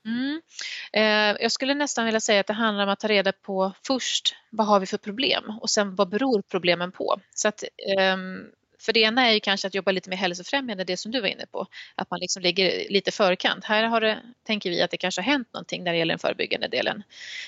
Mm. 0.06 0.42
Eh, 0.94 1.42
jag 1.42 1.52
skulle 1.52 1.74
nästan 1.74 2.06
vilja 2.06 2.20
säga 2.20 2.40
att 2.40 2.48
det 2.48 2.54
handlar 2.54 2.84
om 2.84 2.90
att 2.90 3.00
ta 3.00 3.08
reda 3.08 3.32
på 3.32 3.74
först 3.88 4.36
vad 4.50 4.68
har 4.68 4.80
vi 4.80 4.86
för 4.86 4.98
problem 4.98 5.44
och 5.62 5.70
sen 5.70 5.96
vad 5.96 6.10
beror 6.10 6.42
problemen 6.42 6.92
på? 6.92 7.20
Så 7.34 7.48
att 7.48 7.64
eh, 7.64 8.18
för 8.80 8.94
det 8.94 9.00
ena 9.00 9.28
är 9.28 9.34
ju 9.34 9.40
kanske 9.40 9.68
att 9.68 9.76
jobba 9.76 9.92
lite 9.92 10.10
mer 10.10 10.18
hälsofrämjande, 10.18 10.84
det 10.84 10.98
som 10.98 11.12
du 11.12 11.22
var 11.22 11.28
inne 11.28 11.46
på, 11.46 11.68
att 11.96 12.12
man 12.12 12.20
liksom 12.20 12.44
ligger 12.44 12.90
lite 12.90 13.12
förkant. 13.12 13.66
Här 13.66 13.84
har 13.84 14.02
det, 14.02 14.20
tänker 14.44 14.70
vi 14.70 14.82
att 14.82 14.92
det 14.92 14.98
kanske 14.98 15.22
har 15.22 15.26
hänt 15.26 15.54
någonting 15.54 15.84
när 15.84 15.92
det 15.92 15.98
gäller 15.98 16.14
den 16.14 16.20
förebyggande 16.20 16.68
delen. 16.68 17.04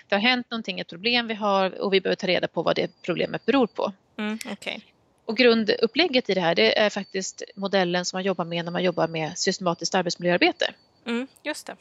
Det 0.07 0.15
har 0.15 0.21
hänt 0.21 0.51
någonting, 0.51 0.79
ett 0.79 0.87
problem 0.87 1.27
vi 1.27 1.33
har 1.33 1.81
och 1.81 1.93
vi 1.93 2.01
behöver 2.01 2.15
ta 2.15 2.27
reda 2.27 2.47
på 2.47 2.61
vad 2.61 2.75
det 2.75 2.91
problemet 3.01 3.45
beror 3.45 3.67
på. 3.67 3.93
Mm, 4.17 4.39
okay. 4.51 4.79
Och 5.25 5.37
grundupplägget 5.37 6.29
i 6.29 6.33
det 6.33 6.41
här 6.41 6.55
det 6.55 6.79
är 6.79 6.89
faktiskt 6.89 7.43
modellen 7.55 8.05
som 8.05 8.17
man 8.17 8.23
jobbar 8.23 8.45
med 8.45 8.65
när 8.65 8.71
man 8.71 8.83
jobbar 8.83 9.07
med 9.07 9.37
systematiskt 9.37 9.95
arbetsmiljöarbete. 9.95 10.73
Mm, 11.05 11.27
just 11.43 11.67
det. 11.67 11.75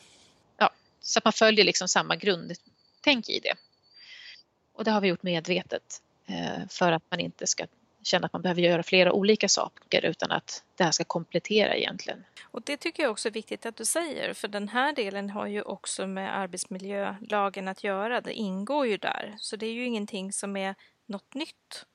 Ja, 0.57 0.71
så 1.01 1.19
att 1.19 1.25
man 1.25 1.33
följer 1.33 1.65
liksom 1.65 1.89
samma 1.89 2.17
grundtänk 2.17 3.29
i 3.29 3.41
det. 3.43 3.55
Och 4.73 4.85
det 4.85 4.91
har 4.91 5.01
vi 5.01 5.09
gjort 5.09 5.23
medvetet 5.23 6.03
eh, 6.27 6.69
för 6.69 6.93
att 6.93 7.03
man 7.11 7.21
inte 7.21 7.47
ska 7.47 7.67
känna 8.09 8.27
att 8.27 8.33
man 8.33 8.43
behöver 8.43 8.63
göra 8.63 8.83
flera 8.83 9.13
olika 9.13 9.49
saker 9.49 10.05
utan 10.05 10.31
att 10.31 10.65
det 10.77 10.85
här 10.85 10.91
ska 10.91 11.05
komplettera 11.05 11.75
egentligen. 11.75 12.25
Och 12.43 12.63
det 12.63 12.77
tycker 12.77 13.03
jag 13.03 13.13
också 13.13 13.29
är 13.29 13.33
viktigt 13.33 13.67
att 13.67 13.77
du 13.77 13.85
säger, 13.85 14.35
för 14.35 14.49
den 14.49 14.69
här 14.69 14.93
delen 14.93 15.31
har 15.31 15.47
ju 15.47 15.63
också 15.63 16.07
med 16.07 16.39
arbetsmiljölagen 16.39 17.69
att 17.69 17.85
göra. 17.85 18.21
Det 18.21 18.33
ingår 18.33 18.87
ju 18.87 18.97
där, 18.97 19.35
så 19.39 19.57
det 19.57 19.67
är 19.67 19.73
ju 19.73 19.85
ingenting 19.85 20.33
som 20.33 20.57
är 20.57 20.75
något 21.07 21.35
nytt. 21.35 21.87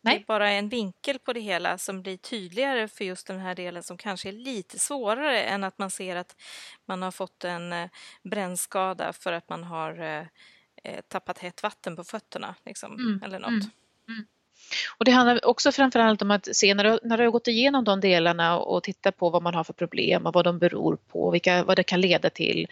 Nej. 0.00 0.14
Det 0.14 0.22
är 0.22 0.26
bara 0.26 0.50
en 0.50 0.68
vinkel 0.68 1.18
på 1.18 1.32
det 1.32 1.40
hela 1.40 1.78
som 1.78 2.02
blir 2.02 2.16
tydligare 2.16 2.88
för 2.88 3.04
just 3.04 3.26
den 3.26 3.38
här 3.38 3.54
delen 3.54 3.82
som 3.82 3.96
kanske 3.96 4.28
är 4.28 4.32
lite 4.32 4.78
svårare 4.78 5.42
än 5.42 5.64
att 5.64 5.78
man 5.78 5.90
ser 5.90 6.16
att 6.16 6.36
man 6.84 7.02
har 7.02 7.10
fått 7.10 7.44
en 7.44 7.72
eh, 7.72 7.90
brännskada 8.22 9.12
för 9.12 9.32
att 9.32 9.48
man 9.48 9.64
har 9.64 10.00
eh, 10.00 10.26
eh, 10.84 11.00
tappat 11.08 11.38
hett 11.38 11.62
vatten 11.62 11.96
på 11.96 12.04
fötterna 12.04 12.54
liksom, 12.64 12.94
mm. 12.94 13.22
eller 13.22 13.38
något. 13.38 13.48
Mm. 13.48 13.70
Mm. 14.08 14.26
Och 14.98 15.04
det 15.04 15.10
handlar 15.10 15.44
också 15.44 15.72
framförallt 15.72 16.22
om 16.22 16.30
att 16.30 16.56
se 16.56 16.74
när 16.74 16.84
du, 16.84 16.98
när 17.02 17.18
du 17.18 17.24
har 17.24 17.30
gått 17.30 17.48
igenom 17.48 17.84
de 17.84 18.00
delarna 18.00 18.58
och 18.58 18.82
tittat 18.82 19.16
på 19.16 19.30
vad 19.30 19.42
man 19.42 19.54
har 19.54 19.64
för 19.64 19.72
problem 19.72 20.26
och 20.26 20.34
vad 20.34 20.44
de 20.44 20.58
beror 20.58 20.96
på, 20.96 21.30
vilka, 21.30 21.64
vad 21.64 21.76
det 21.76 21.82
kan 21.82 22.00
leda 22.00 22.30
till. 22.30 22.66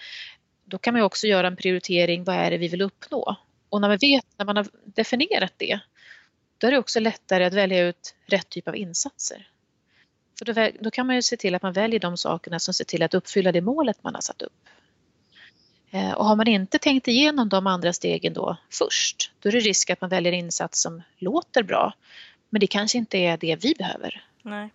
Då 0.65 0.79
kan 0.79 0.95
man 0.95 1.03
också 1.03 1.27
göra 1.27 1.47
en 1.47 1.57
prioritering, 1.57 2.25
vad 2.25 2.37
är 2.37 2.51
det 2.51 2.59
vi 2.59 2.69
vill 2.69 2.83
uppnå? 2.83 3.37
Och 3.69 3.81
när 3.81 3.89
man 3.89 3.99
vet, 4.01 4.25
när 4.37 4.47
man 4.47 4.57
har 4.57 4.67
definierat 4.85 5.53
det, 5.57 5.81
då 6.59 6.67
är 6.67 6.71
det 6.71 6.79
också 6.79 7.01
lättare 7.01 7.45
att 7.45 7.55
välja 7.55 7.89
ut 7.89 8.15
rätt 8.27 8.49
typ 8.49 8.69
av 8.69 8.77
insatser. 8.77 9.49
För 10.39 10.45
då, 10.45 10.71
då 10.81 10.91
kan 10.91 11.07
man 11.07 11.17
ju 11.17 11.23
se 11.23 11.37
till 11.37 11.55
att 11.55 11.63
man 11.63 11.73
väljer 11.73 12.01
de 12.01 12.17
sakerna 12.17 12.59
som 12.59 12.75
ser 12.75 12.85
till 12.85 13.03
att 13.03 13.15
uppfylla 13.15 13.53
det 13.53 13.61
målet 13.61 14.05
man 14.05 14.15
har 14.15 14.21
satt 14.21 14.43
upp. 14.43 14.69
Eh, 15.95 16.13
och 16.13 16.25
har 16.25 16.37
man 16.37 16.49
inte 16.49 16.79
tänkt 16.79 17.09
igenom 17.09 17.49
de 17.49 17.67
andra 17.67 17.93
stegen 17.93 18.33
då 18.33 18.57
först, 18.71 19.33
då 19.41 19.49
är 19.49 19.53
det 19.53 19.61
risk 19.61 19.91
att 19.91 20.01
man 20.01 20.11
väljer 20.11 20.33
insats 20.33 20.83
som 20.83 21.03
låter 21.19 21.63
bra, 21.63 21.95
men 22.51 22.61
det 22.61 22.67
kanske 22.67 22.99
inte 22.99 23.19
är 23.19 23.37
det 23.37 23.65
vi 23.65 23.75
behöver. 23.75 24.25
Nej. 24.43 24.71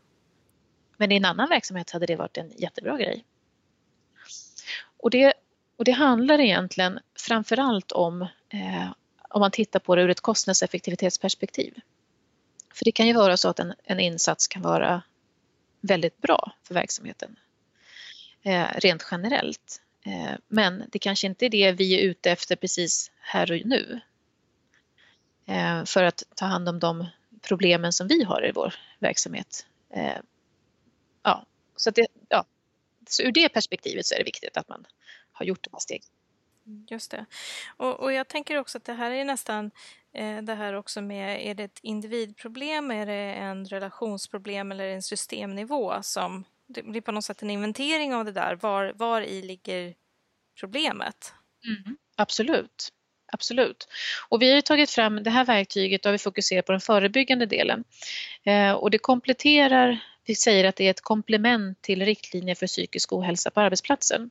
Men 0.97 1.11
i 1.11 1.15
en 1.15 1.25
annan 1.25 1.49
verksamhet 1.49 1.91
hade 1.91 2.05
det 2.05 2.15
varit 2.15 2.37
en 2.37 2.51
jättebra 2.57 2.97
grej. 2.97 3.23
Och 4.97 5.09
det, 5.09 5.33
och 5.75 5.85
det 5.85 5.91
handlar 5.91 6.39
egentligen 6.39 6.99
framförallt 7.19 7.91
om, 7.91 8.21
eh, 8.49 8.87
om 9.29 9.39
man 9.39 9.51
tittar 9.51 9.79
på 9.79 9.95
det 9.95 10.01
ur 10.01 10.09
ett 10.09 10.21
kostnadseffektivitetsperspektiv. 10.21 11.73
För 12.73 12.85
det 12.85 12.91
kan 12.91 13.07
ju 13.07 13.13
vara 13.13 13.37
så 13.37 13.49
att 13.49 13.59
en, 13.59 13.73
en 13.83 13.99
insats 13.99 14.47
kan 14.47 14.61
vara 14.61 15.01
väldigt 15.81 16.21
bra 16.21 16.51
för 16.63 16.73
verksamheten, 16.73 17.35
eh, 18.43 18.67
rent 18.75 19.07
generellt. 19.11 19.81
Eh, 20.07 20.37
men 20.47 20.83
det 20.91 20.99
kanske 20.99 21.27
inte 21.27 21.45
är 21.45 21.49
det 21.49 21.71
vi 21.71 21.99
är 21.99 22.09
ute 22.09 22.31
efter 22.31 22.55
precis 22.55 23.11
här 23.19 23.51
och 23.51 23.65
nu. 23.65 24.01
Eh, 25.45 25.85
för 25.85 26.03
att 26.03 26.23
ta 26.35 26.45
hand 26.45 26.69
om 26.69 26.79
de 26.79 27.05
problemen 27.41 27.93
som 27.93 28.07
vi 28.07 28.23
har 28.23 28.45
i 28.45 28.51
vår 28.51 28.75
verksamhet. 28.99 29.65
Eh, 29.93 30.17
ja, 31.23 31.45
så, 31.75 31.91
det, 31.91 32.07
ja. 32.29 32.45
så 33.09 33.23
ur 33.23 33.31
det 33.31 33.49
perspektivet 33.49 34.05
så 34.05 34.15
är 34.15 34.19
det 34.19 34.23
viktigt 34.25 34.57
att 34.57 34.69
man 34.69 34.87
har 35.31 35.45
gjort 35.45 35.63
de 35.63 35.69
här 35.73 35.79
stegen. 35.79 36.09
Just 36.89 37.11
det. 37.11 37.25
Och, 37.77 37.99
och, 37.99 38.13
jag 38.13 38.27
tänker 38.27 38.57
också 38.57 38.77
att 38.77 38.85
det 38.85 38.93
här 38.93 39.11
är 39.11 39.25
nästan 39.25 39.71
eh, 40.13 40.41
det 40.41 40.55
här 40.55 40.73
också 40.73 41.01
med, 41.01 41.47
är 41.47 41.55
det 41.55 41.63
ett 41.63 41.79
individproblem, 41.81 42.91
är 42.91 43.05
det 43.05 43.33
en 43.33 43.65
relationsproblem 43.65 44.71
eller 44.71 44.87
en 44.87 45.03
systemnivå 45.03 46.03
som 46.03 46.43
det 46.67 46.83
blir 46.83 47.01
på 47.01 47.11
något 47.11 47.25
sätt 47.25 47.41
en 47.41 47.49
inventering 47.49 48.13
av 48.13 48.25
det 48.25 48.31
där. 48.31 48.55
Var, 48.61 48.93
var 48.95 49.21
i 49.21 49.41
ligger 49.41 49.95
problemet? 50.59 51.33
Mm, 51.65 51.97
absolut. 52.15 52.93
Absolut. 53.31 53.87
Och 54.29 54.41
vi 54.41 54.53
har 54.53 54.61
tagit 54.61 54.91
fram 54.91 55.23
det 55.23 55.29
här 55.29 55.45
verktyget 55.45 56.05
och 56.05 56.13
vi 56.13 56.17
fokuserar 56.17 56.61
på 56.61 56.71
den 56.71 56.81
förebyggande 56.81 57.45
delen. 57.45 57.83
Eh, 58.43 58.71
och 58.71 58.91
det 58.91 58.97
kompletterar, 58.97 59.99
vi 60.25 60.35
säger 60.35 60.65
att 60.65 60.75
det 60.75 60.85
är 60.85 60.89
ett 60.89 61.01
komplement 61.01 61.81
till 61.81 62.05
riktlinjer 62.05 62.55
för 62.55 62.67
psykisk 62.67 63.13
ohälsa 63.13 63.49
på 63.49 63.61
arbetsplatsen. 63.61 64.29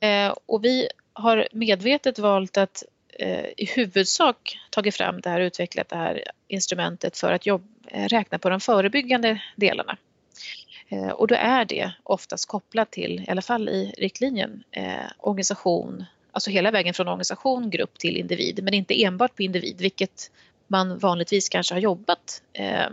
Eh, 0.00 0.34
och 0.46 0.64
vi 0.64 0.88
har 1.12 1.48
medvetet 1.52 2.18
valt 2.18 2.56
att 2.56 2.82
eh, 3.18 3.46
i 3.56 3.66
huvudsak 3.76 4.58
tagit 4.70 4.94
fram 4.94 5.20
det 5.20 5.30
här 5.30 5.40
utvecklat 5.40 5.88
det 5.88 5.96
här 5.96 6.24
instrumentet 6.48 7.18
för 7.18 7.32
att 7.32 7.46
jobb, 7.46 7.68
eh, 7.88 8.08
räkna 8.08 8.38
på 8.38 8.50
de 8.50 8.60
förebyggande 8.60 9.42
delarna. 9.56 9.96
Eh, 10.88 11.08
och 11.08 11.26
då 11.26 11.34
är 11.34 11.64
det 11.64 11.92
oftast 12.02 12.48
kopplat 12.48 12.90
till, 12.90 13.20
i 13.20 13.30
alla 13.30 13.42
fall 13.42 13.68
i 13.68 13.94
riktlinjen, 13.98 14.64
eh, 14.70 15.06
organisation, 15.18 16.04
alltså 16.32 16.50
hela 16.50 16.70
vägen 16.70 16.94
från 16.94 17.08
organisation, 17.08 17.70
grupp 17.70 17.98
till 17.98 18.16
individ, 18.16 18.64
men 18.64 18.74
inte 18.74 19.02
enbart 19.04 19.36
på 19.36 19.42
individ, 19.42 19.80
vilket 19.80 20.30
man 20.66 20.98
vanligtvis 20.98 21.48
kanske 21.48 21.74
har 21.74 21.80
jobbat 21.80 22.42
eh, 22.52 22.88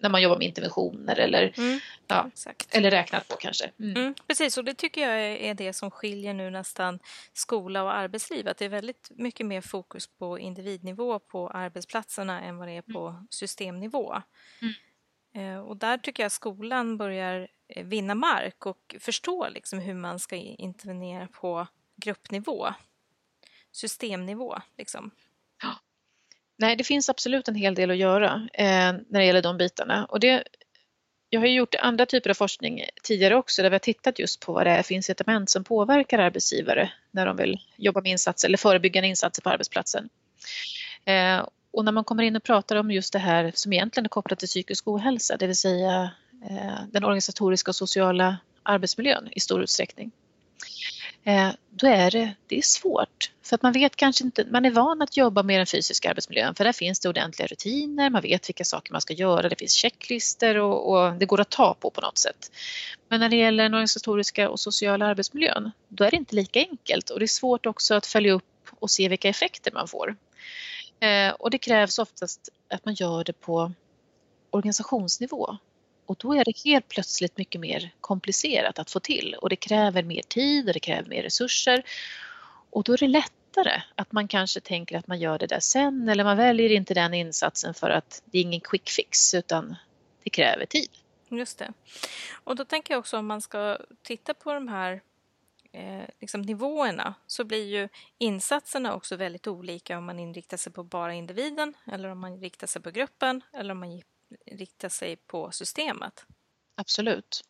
när 0.00 0.08
man 0.08 0.22
jobbar 0.22 0.38
med 0.38 0.46
interventioner 0.46 1.18
eller, 1.18 1.52
mm, 1.56 1.80
ja, 2.06 2.30
eller 2.70 2.90
räknat 2.90 3.28
på 3.28 3.36
kanske. 3.36 3.70
Mm. 3.80 3.96
Mm, 3.96 4.14
precis, 4.26 4.58
och 4.58 4.64
det 4.64 4.74
tycker 4.74 5.08
jag 5.08 5.20
är 5.20 5.54
det 5.54 5.72
som 5.72 5.90
skiljer 5.90 6.34
nu 6.34 6.50
nästan 6.50 6.98
skola 7.32 7.82
och 7.82 7.94
arbetsliv, 7.94 8.48
att 8.48 8.58
det 8.58 8.64
är 8.64 8.68
väldigt 8.68 9.10
mycket 9.10 9.46
mer 9.46 9.60
fokus 9.60 10.06
på 10.06 10.38
individnivå 10.38 11.18
på 11.18 11.48
arbetsplatserna 11.48 12.40
än 12.40 12.56
vad 12.56 12.68
det 12.68 12.72
är 12.72 12.82
på 12.82 13.08
mm. 13.08 13.26
systemnivå. 13.30 14.22
Eh, 15.34 15.58
och 15.58 15.76
där 15.76 15.98
tycker 15.98 16.22
jag 16.22 16.32
skolan 16.32 16.96
börjar 16.96 17.48
eh, 17.68 17.84
vinna 17.84 18.14
mark 18.14 18.66
och 18.66 18.96
förstå 19.00 19.48
liksom 19.48 19.78
hur 19.78 19.94
man 19.94 20.18
ska 20.18 20.36
intervenera 20.36 21.26
på 21.26 21.66
gruppnivå, 21.96 22.74
systemnivå. 23.72 24.58
Liksom. 24.78 25.10
Nej, 26.58 26.76
det 26.76 26.84
finns 26.84 27.08
absolut 27.08 27.48
en 27.48 27.54
hel 27.54 27.74
del 27.74 27.90
att 27.90 27.96
göra 27.96 28.48
eh, 28.54 28.92
när 29.08 29.18
det 29.18 29.24
gäller 29.24 29.42
de 29.42 29.56
bitarna. 29.56 30.04
Och 30.04 30.20
det, 30.20 30.44
jag 31.30 31.40
har 31.40 31.46
gjort 31.46 31.74
andra 31.74 32.06
typer 32.06 32.30
av 32.30 32.34
forskning 32.34 32.84
tidigare 33.02 33.36
också 33.36 33.62
där 33.62 33.70
vi 33.70 33.74
har 33.74 33.78
tittat 33.78 34.18
just 34.18 34.40
på 34.40 34.52
vad 34.52 34.66
det 34.66 34.70
är 34.70 34.82
för 34.82 34.94
incitament 34.94 35.50
som 35.50 35.64
påverkar 35.64 36.18
arbetsgivare 36.18 36.92
när 37.10 37.26
de 37.26 37.36
vill 37.36 37.58
jobba 37.76 38.00
med 38.00 38.10
insatser 38.10 38.48
eller 38.48 38.58
förebyggande 38.58 39.08
insatser 39.08 39.42
på 39.42 39.50
arbetsplatsen. 39.50 40.08
Eh, 41.04 41.46
och 41.72 41.84
när 41.84 41.92
man 41.92 42.04
kommer 42.04 42.22
in 42.22 42.36
och 42.36 42.42
pratar 42.42 42.76
om 42.76 42.90
just 42.90 43.12
det 43.12 43.18
här 43.18 43.52
som 43.54 43.72
egentligen 43.72 44.04
är 44.04 44.08
kopplat 44.08 44.38
till 44.38 44.48
psykisk 44.48 44.88
ohälsa, 44.88 45.36
det 45.36 45.46
vill 45.46 45.56
säga 45.56 46.10
eh, 46.50 46.80
den 46.90 47.04
organisatoriska 47.04 47.70
och 47.70 47.76
sociala 47.76 48.36
arbetsmiljön 48.62 49.28
i 49.32 49.40
stor 49.40 49.62
utsträckning. 49.62 50.10
Eh, 51.24 51.50
då 51.70 51.86
är 51.86 52.10
det, 52.10 52.34
det 52.46 52.58
är 52.58 52.62
svårt. 52.62 53.30
För 53.42 53.54
att 53.54 53.62
man 53.62 53.72
vet 53.72 53.96
kanske 53.96 54.24
inte, 54.24 54.44
man 54.50 54.64
är 54.64 54.70
van 54.70 55.02
att 55.02 55.16
jobba 55.16 55.42
med 55.42 55.60
den 55.60 55.66
fysiska 55.66 56.10
arbetsmiljön 56.10 56.54
för 56.54 56.64
där 56.64 56.72
finns 56.72 57.00
det 57.00 57.08
ordentliga 57.08 57.46
rutiner, 57.46 58.10
man 58.10 58.22
vet 58.22 58.48
vilka 58.48 58.64
saker 58.64 58.92
man 58.92 59.00
ska 59.00 59.14
göra, 59.14 59.48
det 59.48 59.56
finns 59.58 59.72
checklister 59.74 60.58
och, 60.58 60.92
och 60.92 61.12
det 61.12 61.26
går 61.26 61.40
att 61.40 61.50
ta 61.50 61.74
på 61.74 61.90
på 61.90 62.00
något 62.00 62.18
sätt. 62.18 62.52
Men 63.08 63.20
när 63.20 63.28
det 63.28 63.36
gäller 63.36 63.62
den 63.62 63.74
organisatoriska 63.74 64.50
och 64.50 64.60
sociala 64.60 65.06
arbetsmiljön, 65.06 65.70
då 65.88 66.04
är 66.04 66.10
det 66.10 66.16
inte 66.16 66.34
lika 66.34 66.60
enkelt 66.60 67.10
och 67.10 67.18
det 67.18 67.24
är 67.24 67.26
svårt 67.26 67.66
också 67.66 67.94
att 67.94 68.06
följa 68.06 68.32
upp 68.32 68.44
och 68.70 68.90
se 68.90 69.08
vilka 69.08 69.28
effekter 69.28 69.72
man 69.72 69.88
får. 69.88 70.16
Eh, 71.00 71.30
och 71.30 71.50
det 71.50 71.58
krävs 71.58 71.98
oftast 71.98 72.48
att 72.68 72.84
man 72.84 72.94
gör 72.94 73.24
det 73.24 73.32
på 73.32 73.72
organisationsnivå. 74.50 75.56
Och 76.06 76.16
då 76.18 76.34
är 76.34 76.44
det 76.44 76.58
helt 76.64 76.88
plötsligt 76.88 77.38
mycket 77.38 77.60
mer 77.60 77.90
komplicerat 78.00 78.78
att 78.78 78.90
få 78.90 79.00
till 79.00 79.34
och 79.34 79.48
det 79.48 79.56
kräver 79.56 80.02
mer 80.02 80.22
tid 80.22 80.68
och 80.68 80.74
det 80.74 80.80
kräver 80.80 81.08
mer 81.08 81.22
resurser. 81.22 81.82
Och 82.70 82.82
då 82.82 82.92
är 82.92 82.98
det 82.98 83.08
lättare 83.08 83.82
att 83.94 84.12
man 84.12 84.28
kanske 84.28 84.60
tänker 84.60 84.98
att 84.98 85.06
man 85.06 85.18
gör 85.18 85.38
det 85.38 85.46
där 85.46 85.60
sen 85.60 86.08
eller 86.08 86.24
man 86.24 86.36
väljer 86.36 86.70
inte 86.72 86.94
den 86.94 87.14
insatsen 87.14 87.74
för 87.74 87.90
att 87.90 88.22
det 88.24 88.38
är 88.38 88.42
ingen 88.42 88.60
quick 88.60 88.90
fix 88.90 89.34
utan 89.34 89.76
det 90.24 90.30
kräver 90.30 90.66
tid. 90.66 90.90
Just 91.28 91.58
det. 91.58 91.72
Och 92.44 92.56
då 92.56 92.64
tänker 92.64 92.94
jag 92.94 92.98
också 92.98 93.18
om 93.18 93.26
man 93.26 93.42
ska 93.42 93.78
titta 94.02 94.34
på 94.34 94.52
de 94.52 94.68
här 94.68 95.00
eh, 95.78 96.04
liksom 96.20 96.42
nivåerna 96.42 97.14
så 97.26 97.44
blir 97.44 97.66
ju 97.66 97.88
insatserna 98.18 98.94
också 98.94 99.16
väldigt 99.16 99.46
olika 99.46 99.98
om 99.98 100.04
man 100.04 100.18
inriktar 100.18 100.56
sig 100.56 100.72
på 100.72 100.84
bara 100.84 101.14
individen 101.14 101.74
eller 101.92 102.08
om 102.08 102.20
man 102.20 102.40
riktar 102.40 102.66
sig 102.66 102.82
på 102.82 102.90
gruppen 102.90 103.42
eller 103.52 103.70
om 103.70 103.80
man 103.80 104.02
riktar 104.46 104.88
sig 104.88 105.16
på 105.16 105.50
systemet. 105.50 106.24
Absolut. 106.74 107.44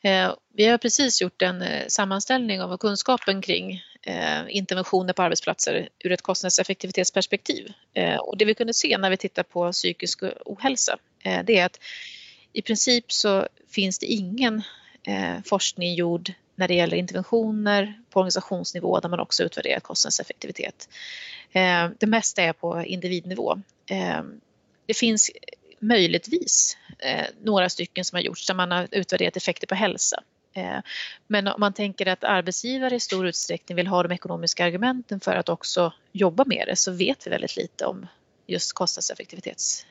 Eh, 0.00 0.34
vi 0.54 0.66
har 0.66 0.78
precis 0.78 1.22
gjort 1.22 1.42
en 1.42 1.62
eh, 1.62 1.86
sammanställning 1.88 2.62
av 2.62 2.76
kunskapen 2.78 3.42
kring 3.42 3.82
eh, 4.02 4.42
interventioner 4.48 5.12
på 5.12 5.22
arbetsplatser 5.22 5.88
ur 5.98 6.12
ett 6.12 6.22
kostnadseffektivitetsperspektiv. 6.22 7.72
Eh, 7.94 8.16
och 8.16 8.38
det 8.38 8.44
vi 8.44 8.54
kunde 8.54 8.74
se 8.74 8.98
när 8.98 9.10
vi 9.10 9.16
tittar 9.16 9.42
på 9.42 9.72
psykisk 9.72 10.22
ohälsa 10.44 10.98
eh, 11.24 11.44
det 11.44 11.58
är 11.58 11.66
att 11.66 11.80
i 12.52 12.62
princip 12.62 13.12
så 13.12 13.48
finns 13.68 13.98
det 13.98 14.06
ingen 14.06 14.62
eh, 15.02 15.42
forskning 15.44 15.94
gjord 15.94 16.32
när 16.54 16.68
det 16.68 16.74
gäller 16.74 16.96
interventioner 16.96 18.00
på 18.10 18.20
organisationsnivå 18.20 19.00
där 19.00 19.08
man 19.08 19.20
också 19.20 19.42
utvärderar 19.42 19.80
kostnadseffektivitet. 19.80 20.88
Eh, 21.52 21.88
det 21.98 22.06
mesta 22.06 22.42
är 22.42 22.52
på 22.52 22.82
individnivå. 22.82 23.60
Eh, 23.90 24.22
det 24.86 24.94
finns 24.94 25.30
möjligtvis 25.78 26.76
eh, 26.98 27.26
några 27.42 27.68
stycken 27.68 28.04
som 28.04 28.16
har 28.16 28.22
gjorts 28.22 28.46
där 28.46 28.54
man 28.54 28.70
har 28.70 28.88
utvärderat 28.90 29.36
effekter 29.36 29.66
på 29.66 29.74
hälsa. 29.74 30.22
Men 31.26 31.48
om 31.48 31.60
man 31.60 31.72
tänker 31.72 32.08
att 32.08 32.24
arbetsgivare 32.24 32.94
i 32.94 33.00
stor 33.00 33.26
utsträckning 33.26 33.76
vill 33.76 33.86
ha 33.86 34.02
de 34.02 34.12
ekonomiska 34.12 34.64
argumenten 34.64 35.20
för 35.20 35.36
att 35.36 35.48
också 35.48 35.92
jobba 36.12 36.44
med 36.44 36.64
det 36.66 36.76
så 36.76 36.92
vet 36.92 37.26
vi 37.26 37.30
väldigt 37.30 37.56
lite 37.56 37.86
om 37.86 38.06
just 38.46 38.72
kostnadseffektivitetsdelen. 38.72 39.84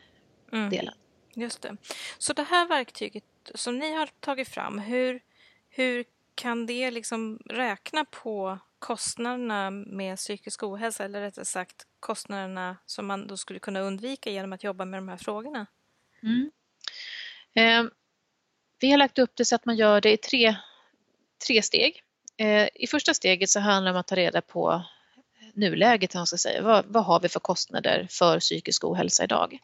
Mm, 0.71 0.93
just 1.33 1.61
det. 1.61 1.77
Så 2.17 2.33
det 2.33 2.43
här 2.43 2.67
verktyget 2.67 3.23
som 3.55 3.79
ni 3.79 3.93
har 3.93 4.09
tagit 4.19 4.49
fram, 4.49 4.79
hur, 4.79 5.19
hur 5.69 6.05
kan 6.35 6.65
det 6.65 6.91
liksom 6.91 7.39
räkna 7.45 8.05
på 8.05 8.59
kostnaderna 8.79 9.69
med 9.71 10.17
psykisk 10.17 10.63
ohälsa 10.63 11.05
eller 11.05 11.21
rättare 11.21 11.45
sagt 11.45 11.75
kostnaderna 11.99 12.77
som 12.85 13.05
man 13.05 13.27
då 13.27 13.37
skulle 13.37 13.59
kunna 13.59 13.79
undvika 13.79 14.29
genom 14.29 14.53
att 14.53 14.63
jobba 14.63 14.85
med 14.85 14.97
de 14.97 15.07
här 15.07 15.17
frågorna? 15.17 15.65
Mm. 16.23 16.51
Eh, 17.53 17.91
vi 18.79 18.91
har 18.91 18.97
lagt 18.97 19.19
upp 19.19 19.31
det 19.35 19.45
så 19.45 19.55
att 19.55 19.65
man 19.65 19.75
gör 19.75 20.01
det 20.01 20.11
i 20.11 20.17
tre, 20.17 20.55
tre 21.47 21.61
steg. 21.61 22.03
Eh, 22.37 22.67
I 22.75 22.87
första 22.87 23.13
steget 23.13 23.49
så 23.49 23.59
handlar 23.59 23.91
det 23.91 23.95
om 23.95 23.99
att 23.99 24.07
ta 24.07 24.15
reda 24.15 24.41
på 24.41 24.83
nuläget, 25.53 26.13
man 26.13 26.27
ska 26.27 26.37
säga. 26.37 26.61
Vad, 26.61 26.85
vad 26.87 27.05
har 27.05 27.19
vi 27.19 27.29
för 27.29 27.39
kostnader 27.39 28.07
för 28.09 28.39
psykisk 28.39 28.83
ohälsa 28.83 29.23
idag? 29.23 29.59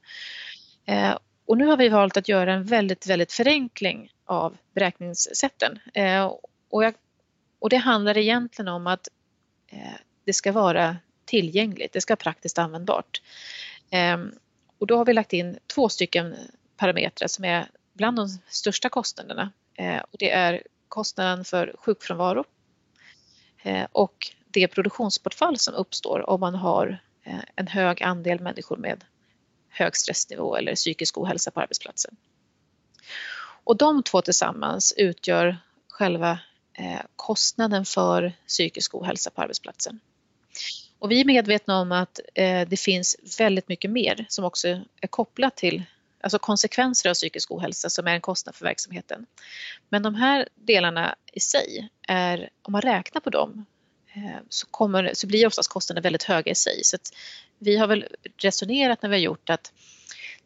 Eh, 0.86 1.18
och 1.46 1.58
nu 1.58 1.66
har 1.66 1.78
vi 1.78 1.90
valt 1.90 2.18
att 2.18 2.28
göra 2.28 2.54
en 2.54 2.64
väldigt, 2.64 3.08
väldigt 3.08 3.34
förenkling 3.34 4.12
av 4.26 4.58
beräkningssätten. 4.74 5.80
Eh, 5.94 6.34
och, 6.70 6.84
jag, 6.84 6.94
och 7.60 7.70
det 7.70 7.78
handlar 7.78 8.18
egentligen 8.18 8.68
om 8.68 8.88
att 8.88 9.08
eh, 9.68 9.94
det 10.26 10.34
ska 10.34 10.52
vara 10.52 10.98
tillgängligt, 11.26 11.94
det 11.94 12.02
ska 12.02 12.12
vara 12.12 12.24
praktiskt 12.24 12.60
användbart. 12.60 13.22
Ehm, 13.90 14.32
och 14.78 14.88
då 14.88 14.98
har 14.98 15.06
vi 15.06 15.14
lagt 15.14 15.34
in 15.34 15.60
två 15.68 15.90
stycken 15.90 16.36
parametrar 16.78 17.28
som 17.28 17.46
är 17.46 17.68
bland 17.94 18.18
de 18.18 18.30
största 18.50 18.90
kostnaderna. 18.90 19.52
Eh, 19.74 20.00
och 20.12 20.16
det 20.20 20.32
är 20.32 20.64
kostnaden 20.88 21.46
för 21.46 21.76
sjukfrånvaro 21.80 22.46
eh, 23.64 23.88
och 23.92 24.32
det 24.52 24.68
produktionsbortfall 24.68 25.58
som 25.58 25.74
uppstår 25.74 26.30
om 26.30 26.40
man 26.40 26.56
har 26.56 27.02
eh, 27.24 27.40
en 27.56 27.68
hög 27.68 28.04
andel 28.04 28.40
människor 28.40 28.78
med 28.78 29.04
hög 29.70 29.96
stressnivå 29.96 30.56
eller 30.56 30.76
psykisk 30.76 31.18
ohälsa 31.18 31.52
på 31.52 31.60
arbetsplatsen. 31.60 32.16
Och 33.64 33.78
de 33.78 34.04
två 34.04 34.22
tillsammans 34.22 34.94
utgör 34.98 35.58
själva 35.88 36.40
Eh, 36.80 37.02
kostnaden 37.16 37.86
för 37.86 38.34
psykisk 38.48 38.96
ohälsa 38.96 39.30
på 39.30 39.42
arbetsplatsen. 39.42 40.00
Och 41.00 41.12
vi 41.12 41.22
är 41.22 41.26
medvetna 41.26 41.80
om 41.80 41.92
att 41.92 42.20
eh, 42.36 42.68
det 42.68 42.80
finns 42.80 43.16
väldigt 43.40 43.68
mycket 43.68 43.92
mer 43.92 44.26
som 44.30 44.46
också 44.46 44.68
är 45.02 45.08
kopplat 45.10 45.58
till 45.58 45.84
alltså 46.22 46.40
konsekvenser 46.40 47.10
av 47.10 47.14
psykisk 47.14 47.52
ohälsa 47.52 47.90
som 47.90 48.08
är 48.08 48.14
en 48.14 48.22
kostnad 48.22 48.56
för 48.56 48.66
verksamheten. 48.66 49.26
Men 49.90 50.04
de 50.04 50.16
här 50.16 50.50
delarna 50.56 51.16
i 51.34 51.40
sig 51.40 51.90
är, 52.08 52.50
om 52.62 52.72
man 52.72 52.82
räknar 52.82 53.22
på 53.22 53.30
dem 53.30 53.66
eh, 54.14 54.40
så, 54.50 54.68
kommer, 54.68 55.12
så 55.14 55.28
blir 55.28 55.48
oftast 55.48 55.70
kostnaderna 55.70 56.04
väldigt 56.04 56.24
höga 56.24 56.52
i 56.52 56.56
sig. 56.56 56.84
Så 56.84 56.98
vi 57.58 57.78
har 57.78 57.88
väl 57.88 58.06
resonerat 58.38 59.02
när 59.02 59.10
vi 59.10 59.16
har 59.16 59.22
gjort 59.22 59.50
att 59.50 59.74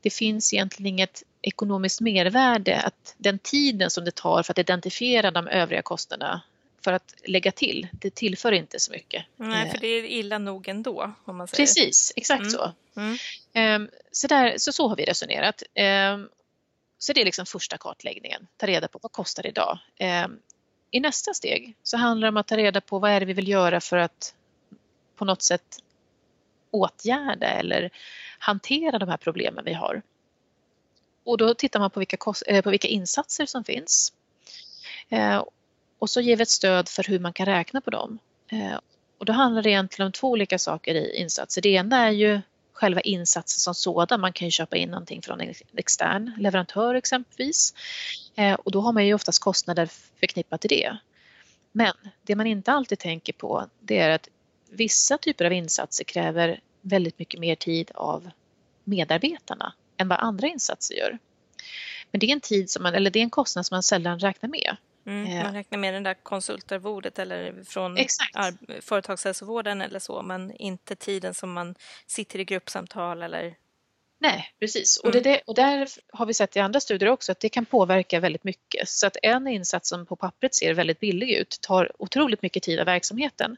det 0.01 0.09
finns 0.09 0.53
egentligen 0.53 0.87
inget 0.87 1.23
ekonomiskt 1.43 2.01
mervärde 2.01 2.81
att 2.81 3.15
den 3.17 3.39
tiden 3.39 3.91
som 3.91 4.05
det 4.05 4.15
tar 4.15 4.43
för 4.43 4.53
att 4.53 4.57
identifiera 4.57 5.31
de 5.31 5.47
övriga 5.47 5.81
kostnaderna 5.81 6.41
för 6.83 6.93
att 6.93 7.15
lägga 7.25 7.51
till, 7.51 7.87
det 7.91 8.15
tillför 8.15 8.51
inte 8.51 8.79
så 8.79 8.91
mycket. 8.91 9.25
Nej, 9.35 9.71
för 9.71 9.77
det 9.77 9.87
är 9.87 10.05
illa 10.05 10.37
nog 10.37 10.67
ändå. 10.67 11.13
Om 11.25 11.37
man 11.37 11.47
säger. 11.47 11.63
Precis, 11.63 12.13
exakt 12.15 12.41
mm. 12.41 12.51
så. 12.51 12.71
Mm. 12.95 13.81
Um, 13.81 13.89
så, 14.11 14.27
där, 14.27 14.57
så 14.57 14.71
så 14.71 14.87
har 14.87 14.95
vi 14.95 15.05
resonerat. 15.05 15.63
Um, 16.13 16.29
så 16.97 17.13
det 17.13 17.21
är 17.21 17.25
liksom 17.25 17.45
första 17.45 17.77
kartläggningen, 17.77 18.47
ta 18.57 18.67
reda 18.67 18.87
på 18.87 18.99
vad 19.01 19.11
kostar 19.11 19.43
det 19.43 19.49
idag. 19.49 19.79
Um, 20.25 20.39
I 20.91 20.99
nästa 20.99 21.33
steg 21.33 21.75
så 21.83 21.97
handlar 21.97 22.25
det 22.25 22.29
om 22.29 22.37
att 22.37 22.47
ta 22.47 22.57
reda 22.57 22.81
på 22.81 22.99
vad 22.99 23.11
är 23.11 23.19
det 23.19 23.25
vi 23.25 23.33
vill 23.33 23.47
göra 23.47 23.81
för 23.81 23.97
att 23.97 24.33
på 25.15 25.25
något 25.25 25.41
sätt 25.41 25.79
åtgärda 26.71 27.47
eller 27.47 27.89
hantera 28.39 28.99
de 28.99 29.09
här 29.09 29.17
problemen 29.17 29.65
vi 29.65 29.73
har. 29.73 30.01
Och 31.23 31.37
då 31.37 31.53
tittar 31.53 31.79
man 31.79 31.91
på 31.91 31.99
vilka, 31.99 32.17
eh, 32.47 32.61
på 32.61 32.69
vilka 32.69 32.87
insatser 32.87 33.45
som 33.45 33.63
finns. 33.63 34.13
Eh, 35.09 35.43
och 35.99 36.09
så 36.09 36.21
ger 36.21 36.35
vi 36.35 36.43
ett 36.43 36.49
stöd 36.49 36.89
för 36.89 37.03
hur 37.03 37.19
man 37.19 37.33
kan 37.33 37.45
räkna 37.45 37.81
på 37.81 37.89
dem. 37.89 38.19
Eh, 38.51 38.79
och 39.17 39.25
då 39.25 39.33
handlar 39.33 39.61
det 39.61 39.69
egentligen 39.69 40.05
om 40.05 40.11
två 40.11 40.29
olika 40.29 40.59
saker 40.59 40.95
i 40.95 41.15
insatser. 41.15 41.61
Det 41.61 41.69
ena 41.69 42.07
är 42.07 42.11
ju 42.11 42.41
själva 42.73 43.01
insatsen 43.01 43.59
som 43.59 43.75
sådan. 43.75 44.21
Man 44.21 44.33
kan 44.33 44.47
ju 44.47 44.51
köpa 44.51 44.75
in 44.75 44.89
någonting 44.89 45.21
från 45.21 45.41
en 45.41 45.53
extern 45.77 46.31
leverantör 46.37 46.95
exempelvis. 46.95 47.73
Och 48.57 48.71
då 48.71 48.81
har 48.81 48.91
man 48.91 49.05
ju 49.05 49.13
oftast 49.13 49.39
kostnader 49.39 49.89
förknippat 50.19 50.61
till 50.61 50.69
det. 50.69 50.97
Men 51.71 51.93
det 52.21 52.35
man 52.35 52.47
inte 52.47 52.71
alltid 52.71 52.99
tänker 52.99 53.33
på 53.33 53.65
det 53.79 53.99
är 53.99 54.09
att 54.09 54.29
vissa 54.69 55.17
typer 55.17 55.45
av 55.45 55.53
insatser 55.53 56.03
kräver 56.03 56.59
väldigt 56.81 57.19
mycket 57.19 57.39
mer 57.39 57.55
tid 57.55 57.91
av 57.95 58.29
medarbetarna 58.83 59.73
än 59.97 60.07
vad 60.07 60.19
andra 60.19 60.47
insatser 60.47 60.95
gör. 60.95 61.17
Men 62.11 62.19
det 62.19 62.25
är 62.25 62.31
en 62.31 62.41
tid 62.41 62.69
som 62.69 62.83
man, 62.83 62.93
eller 62.93 63.11
det 63.11 63.19
är 63.19 63.23
en 63.23 63.29
kostnad 63.29 63.65
som 63.65 63.75
man 63.75 63.83
sällan 63.83 64.19
räknar 64.19 64.49
med. 64.49 64.75
Mm, 65.05 65.43
man 65.43 65.53
räknar 65.53 65.77
med 65.77 65.93
det 65.93 65.99
där 65.99 66.13
konsultarvodet 66.13 67.19
eller 67.19 67.63
från 67.63 67.97
företagshälsovården 68.81 69.81
eller 69.81 69.99
så, 69.99 70.21
men 70.21 70.51
inte 70.51 70.95
tiden 70.95 71.33
som 71.33 71.53
man 71.53 71.75
sitter 72.07 72.39
i 72.39 72.45
gruppsamtal 72.45 73.21
eller 73.21 73.55
Nej, 74.23 74.53
precis. 74.59 75.01
Mm. 75.03 75.17
Och, 75.17 75.23
det, 75.23 75.41
och 75.45 75.55
där 75.55 75.87
har 76.13 76.25
vi 76.25 76.33
sett 76.33 76.55
i 76.55 76.59
andra 76.59 76.79
studier 76.79 77.09
också 77.09 77.31
att 77.31 77.39
det 77.39 77.49
kan 77.49 77.65
påverka 77.65 78.19
väldigt 78.19 78.43
mycket. 78.43 78.89
Så 78.89 79.07
att 79.07 79.17
en 79.21 79.47
insats 79.47 79.89
som 79.89 80.05
på 80.05 80.15
pappret 80.15 80.55
ser 80.55 80.73
väldigt 80.73 80.99
billig 80.99 81.31
ut 81.31 81.57
tar 81.61 81.91
otroligt 81.99 82.41
mycket 82.41 82.63
tid 82.63 82.79
av 82.79 82.85
verksamheten. 82.85 83.57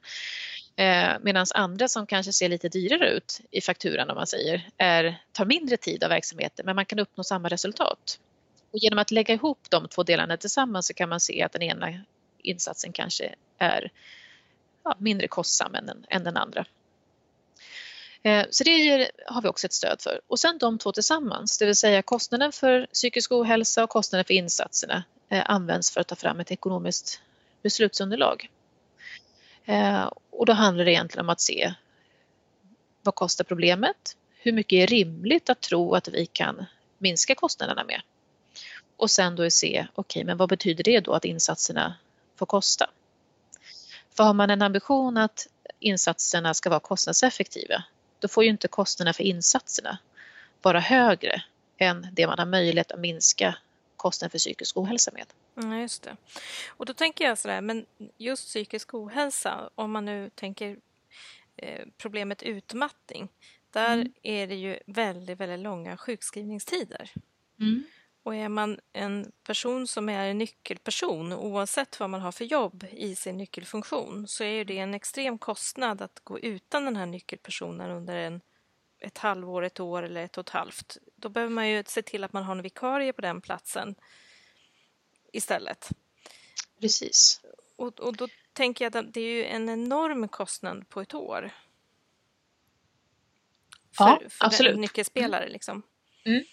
Eh, 0.76 1.14
Medan 1.22 1.46
andra 1.54 1.88
som 1.88 2.08
kanske 2.08 2.34
ser 2.34 2.50
lite 2.50 2.70
dyrare 2.70 3.10
ut 3.10 3.42
i 3.52 3.62
fakturan 3.62 4.10
om 4.10 4.16
man 4.16 4.28
säger, 4.28 4.70
är, 4.78 5.22
tar 5.32 5.46
mindre 5.46 5.78
tid 5.78 6.04
av 6.04 6.10
verksamheten 6.10 6.66
men 6.66 6.76
man 6.76 6.86
kan 6.86 7.00
uppnå 7.00 7.24
samma 7.24 7.48
resultat. 7.50 8.20
Och 8.72 8.80
genom 8.80 9.00
att 9.00 9.12
lägga 9.12 9.34
ihop 9.34 9.60
de 9.70 9.88
två 9.88 10.04
delarna 10.04 10.38
tillsammans 10.38 10.88
så 10.88 10.94
kan 10.94 11.10
man 11.10 11.20
se 11.20 11.44
att 11.44 11.52
den 11.52 11.62
ena 11.62 11.94
insatsen 12.38 12.92
kanske 12.92 13.36
är 13.58 13.92
ja, 14.84 14.96
mindre 15.00 15.28
kostsam 15.28 15.76
än, 15.76 16.06
än 16.10 16.24
den 16.24 16.38
andra. 16.38 16.66
Eh, 18.24 18.46
så 18.50 18.64
det 18.64 19.12
har 19.28 19.42
vi 19.42 19.48
också 19.48 19.68
ett 19.68 19.74
stöd 19.74 20.02
för. 20.02 20.22
Och 20.28 20.40
sen 20.40 20.58
de 20.58 20.78
två 20.78 20.92
tillsammans, 20.92 21.58
det 21.58 21.66
vill 21.66 21.76
säga 21.76 22.02
kostnaden 22.02 22.52
för 22.52 22.88
psykisk 22.94 23.32
ohälsa 23.32 23.84
och 23.84 23.90
kostnaden 23.90 24.26
för 24.26 24.34
insatserna 24.34 25.04
eh, 25.30 25.44
används 25.46 25.92
för 25.92 26.02
att 26.02 26.08
ta 26.08 26.16
fram 26.16 26.40
ett 26.40 26.52
ekonomiskt 26.52 27.22
beslutsunderlag. 27.62 28.50
Eh, 29.66 30.10
och 30.30 30.46
då 30.46 30.54
handlar 30.54 30.86
det 30.86 30.92
egentligen 30.92 31.26
om 31.26 31.30
att 31.30 31.42
se 31.42 31.74
vad 33.04 33.16
kostar 33.16 33.44
problemet? 33.44 34.18
Hur 34.38 34.52
mycket 34.52 34.78
är 34.78 34.88
rimligt 34.88 35.50
att 35.50 35.62
tro 35.62 35.96
att 35.96 36.08
vi 36.08 36.26
kan 36.26 36.66
minska 36.98 37.36
kostnaderna 37.36 37.84
med? 37.84 38.02
och 38.98 39.12
sen 39.12 39.36
då 39.36 39.50
se, 39.50 39.88
okej, 39.94 40.20
okay, 40.20 40.24
men 40.24 40.38
vad 40.38 40.50
betyder 40.50 40.84
det 40.84 41.00
då 41.00 41.14
att 41.14 41.26
insatserna 41.26 41.96
får 42.36 42.46
kosta? 42.46 42.90
För 44.14 44.24
har 44.24 44.34
man 44.34 44.50
en 44.50 44.62
ambition 44.62 45.18
att 45.18 45.48
insatserna 45.80 46.54
ska 46.54 46.70
vara 46.70 46.80
kostnadseffektiva, 46.80 47.84
då 48.20 48.28
får 48.28 48.44
ju 48.44 48.50
inte 48.50 48.68
kostnaderna 48.68 49.14
för 49.14 49.24
insatserna 49.24 49.98
vara 50.62 50.80
högre 50.80 51.44
än 51.78 52.08
det 52.12 52.28
man 52.28 52.40
har 52.40 52.46
möjlighet 52.46 52.92
att 52.92 53.00
minska 53.00 53.56
kostnaden 53.98 54.32
för 54.32 54.38
psykisk 54.38 54.78
ohälsa 54.78 55.12
med. 55.12 55.26
Ja, 55.54 55.78
just 55.78 56.04
det. 56.04 56.18
Och 56.68 56.86
då 56.86 56.94
tänker 56.94 57.26
jag 57.26 57.38
sådär, 57.38 57.62
men 57.62 57.86
just 58.18 58.48
psykisk 58.48 58.94
ohälsa, 58.94 59.70
om 59.76 59.92
man 59.92 60.06
nu 60.06 60.30
tänker 60.30 60.78
eh, 61.56 61.86
problemet 61.98 62.44
utmattning, 62.44 63.30
där 63.72 63.94
mm. 63.94 64.14
är 64.24 64.48
det 64.48 64.56
ju 64.56 64.80
väldigt, 64.86 65.40
väldigt 65.40 65.60
långa 65.60 65.98
sjukskrivningstider. 65.98 67.12
Mm. 67.60 67.84
Och 68.24 68.36
är 68.36 68.50
man 68.50 68.80
en 68.94 69.32
person 69.44 69.88
som 69.88 70.10
är 70.10 70.28
en 70.28 70.38
nyckelperson, 70.38 71.34
oavsett 71.34 72.00
vad 72.00 72.10
man 72.10 72.22
har 72.22 72.32
för 72.32 72.46
jobb 72.46 72.86
i 72.92 73.16
sin 73.16 73.38
nyckelfunktion, 73.38 74.28
så 74.28 74.44
är 74.44 74.66
det 74.66 74.78
en 74.78 74.94
extrem 74.94 75.38
kostnad 75.38 76.02
att 76.02 76.20
gå 76.24 76.40
utan 76.40 76.86
den 76.86 76.96
här 76.96 77.06
nyckelpersonen 77.06 77.92
under 77.92 78.16
en, 78.16 78.42
ett 79.00 79.18
halvår, 79.18 79.64
ett 79.64 79.80
år 79.80 80.04
eller 80.04 80.24
ett 80.24 80.38
och 80.38 80.42
ett 80.42 80.50
halvt. 80.50 80.98
Då 81.16 81.30
behöver 81.30 81.54
man 81.54 81.70
ju 81.70 81.84
se 81.88 82.02
till 82.02 82.24
att 82.24 82.34
man 82.34 82.44
har 82.44 82.56
en 82.56 82.62
vikarie 82.62 83.14
på 83.14 83.22
den 83.22 83.42
platsen 83.42 83.96
istället. 85.34 85.90
Precis. 86.80 87.42
Och, 87.76 88.00
och 88.00 88.16
då 88.16 88.28
tänker 88.54 88.86
jag 88.86 88.98
att 88.98 89.14
det 89.14 89.22
är 89.22 89.32
ju 89.32 89.46
en 89.46 89.70
enorm 89.70 90.28
kostnad 90.28 90.90
på 90.90 91.02
ett 91.02 91.14
år. 91.14 91.52
För, 93.98 94.06
ja, 94.06 94.22
för 94.30 94.46
absolut. 94.46 94.80
nyckelspelare 94.80 95.50
liksom. 95.50 95.82
Mm. 96.26 96.44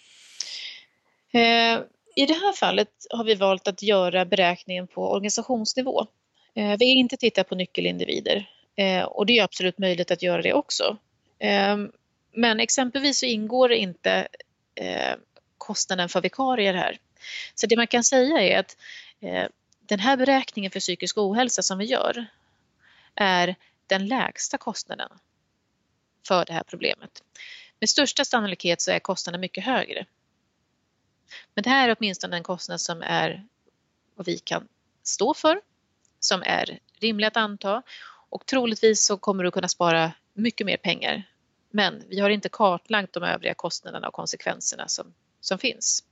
Eh, 1.33 1.85
I 2.17 2.27
det 2.27 2.35
här 2.35 2.53
fallet 2.53 2.91
har 3.11 3.25
vi 3.25 3.35
valt 3.35 3.69
att 3.69 3.83
göra 3.83 4.25
beräkningen 4.25 4.87
på 4.87 5.13
organisationsnivå. 5.13 6.07
Eh, 6.55 6.77
vi 6.79 6.95
har 6.95 7.01
inte 7.01 7.17
tittat 7.17 7.49
på 7.49 7.55
nyckelindivider 7.55 8.51
eh, 8.77 9.03
och 9.03 9.27
det 9.27 9.39
är 9.39 9.45
absolut 9.45 9.79
möjligt 9.79 10.11
att 10.11 10.23
göra 10.23 10.43
det 10.43 10.53
också. 10.53 10.97
Men 12.35 12.61
exempelvis 12.61 13.19
så 13.19 13.27
ingår 13.27 13.73
inte 13.73 14.29
Eh, 14.75 15.17
kostnaden 15.59 16.09
för 16.09 16.21
vikarier 16.21 16.75
här. 16.75 16.99
Så 17.55 17.67
det 17.67 17.77
man 17.77 17.87
kan 17.87 18.05
säga 18.05 18.41
är 18.41 18.59
att 18.59 18.77
eh, 19.21 19.49
den 19.81 20.01
här 20.01 20.17
beräkningen 20.17 20.71
för 20.71 20.81
psykisk 20.81 21.19
ohälsa 21.19 21.63
som 21.63 21.79
vi 21.79 21.85
gör 21.85 22.27
är 23.15 23.57
den 23.87 24.07
lägsta 24.07 24.59
kostnaden 24.59 25.09
för 26.27 26.45
det 26.45 26.53
här 26.53 26.63
problemet. 26.63 27.23
Med 27.81 27.89
största 27.89 28.25
sannolikhet 28.25 28.81
så 28.81 28.91
är 28.91 28.99
kostnaden 28.99 29.41
mycket 29.41 29.65
högre. 29.65 30.07
Men 31.55 31.63
det 31.65 31.71
här 31.71 31.89
är 31.89 31.97
åtminstone 31.99 32.37
en 32.37 32.43
kostnad 32.43 32.81
som 32.81 33.03
är 33.03 33.47
vad 34.15 34.27
vi 34.27 34.39
kan 34.39 34.69
stå 35.03 35.35
för, 35.35 35.61
som 36.21 36.43
är 36.43 36.79
rimlig 37.01 37.27
att 37.27 37.37
anta 37.37 37.83
och 38.29 38.47
troligtvis 38.47 39.07
så 39.07 39.17
kommer 39.17 39.45
du 39.45 39.51
kunna 39.51 39.69
spara 39.69 40.13
mycket 40.33 40.67
mer 40.67 40.77
pengar. 40.77 41.23
Men 41.73 42.05
vi 42.09 42.21
har 42.21 42.31
inte 42.31 42.49
kartlagt 42.49 43.13
de 43.13 43.23
övriga 43.23 43.55
kostnaderna 43.55 44.09
och 44.09 44.15
konsekvenserna 44.15 44.89
som, 44.89 45.15
som 45.41 45.59
finns. 45.59 46.05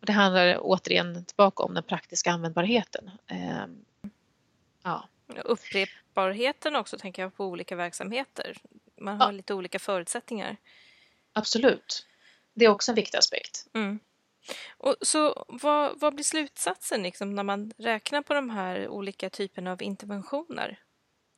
Och 0.00 0.06
det 0.06 0.12
handlar 0.12 0.58
återigen 0.60 1.24
tillbaka 1.24 1.62
om 1.62 1.74
den 1.74 1.82
praktiska 1.82 2.30
användbarheten. 2.30 3.10
Eh, 3.26 3.66
ja. 4.82 5.08
Upprep, 5.44 5.88
anpassbarheten 6.16 6.76
också 6.76 6.98
tänker 6.98 7.22
jag 7.22 7.36
på 7.36 7.44
olika 7.46 7.76
verksamheter. 7.76 8.56
Man 9.00 9.20
har 9.20 9.26
Ja. 9.26 9.30
lite 9.30 9.54
olika 9.54 9.78
förutsättningar. 9.78 10.56
Absolut. 11.32 12.06
Det 12.54 12.64
är 12.64 12.68
också 12.68 12.92
en 12.92 12.96
viktig 12.96 13.18
aspekt. 13.18 13.66
Mm. 13.74 13.98
Och 14.78 14.96
så 15.02 15.44
vad, 15.48 16.00
vad 16.00 16.14
blir 16.14 16.24
slutsatsen 16.24 17.02
liksom, 17.02 17.34
när 17.34 17.42
man 17.42 17.72
räknar 17.78 18.22
på 18.22 18.34
de 18.34 18.50
här 18.50 18.88
olika 18.88 19.30
typerna 19.30 19.72
av 19.72 19.82
interventioner? 19.82 20.78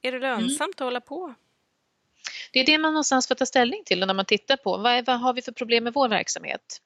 Är 0.03 0.13
det 0.13 0.19
lönsamt 0.19 0.81
att 0.81 0.85
hålla 0.85 1.01
på? 1.01 1.35
Det 2.53 2.61
är 2.61 2.67
det 2.67 2.79
man 2.79 2.93
någonstans 2.93 3.29
får 3.29 3.35
ta 3.35 3.47
ställning 3.47 3.83
till 3.85 3.99
när 3.99 4.15
man 4.15 4.25
tittar 4.25 4.57
på 4.57 4.77
vad, 4.77 4.93
är, 4.93 5.03
vad 5.03 5.21
har 5.21 5.33
vi 5.33 5.43
för 5.43 5.53
problem 5.53 5.85
med 5.85 5.93
vår 5.93 6.09
verksamhet? 6.09 6.81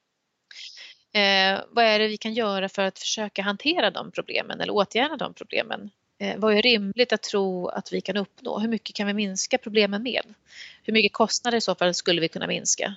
Eh, 1.14 1.60
vad 1.70 1.84
är 1.84 1.98
det 1.98 2.08
vi 2.08 2.16
kan 2.16 2.34
göra 2.34 2.68
för 2.68 2.82
att 2.82 2.98
försöka 2.98 3.42
hantera 3.42 3.90
de 3.90 4.10
problemen 4.10 4.60
eller 4.60 4.72
åtgärda 4.72 5.16
de 5.16 5.34
problemen? 5.34 5.90
Eh, 6.18 6.38
vad 6.38 6.54
är 6.54 6.62
rimligt 6.62 7.12
att 7.12 7.22
tro 7.22 7.68
att 7.68 7.92
vi 7.92 8.00
kan 8.00 8.16
uppnå? 8.16 8.58
Hur 8.58 8.68
mycket 8.68 8.96
kan 8.96 9.06
vi 9.06 9.14
minska 9.14 9.58
problemen 9.58 10.02
med? 10.02 10.34
Hur 10.82 10.92
mycket 10.92 11.12
kostnader 11.12 11.58
i 11.58 11.60
så 11.60 11.74
fall 11.74 11.94
skulle 11.94 12.20
vi 12.20 12.28
kunna 12.28 12.46
minska? 12.46 12.94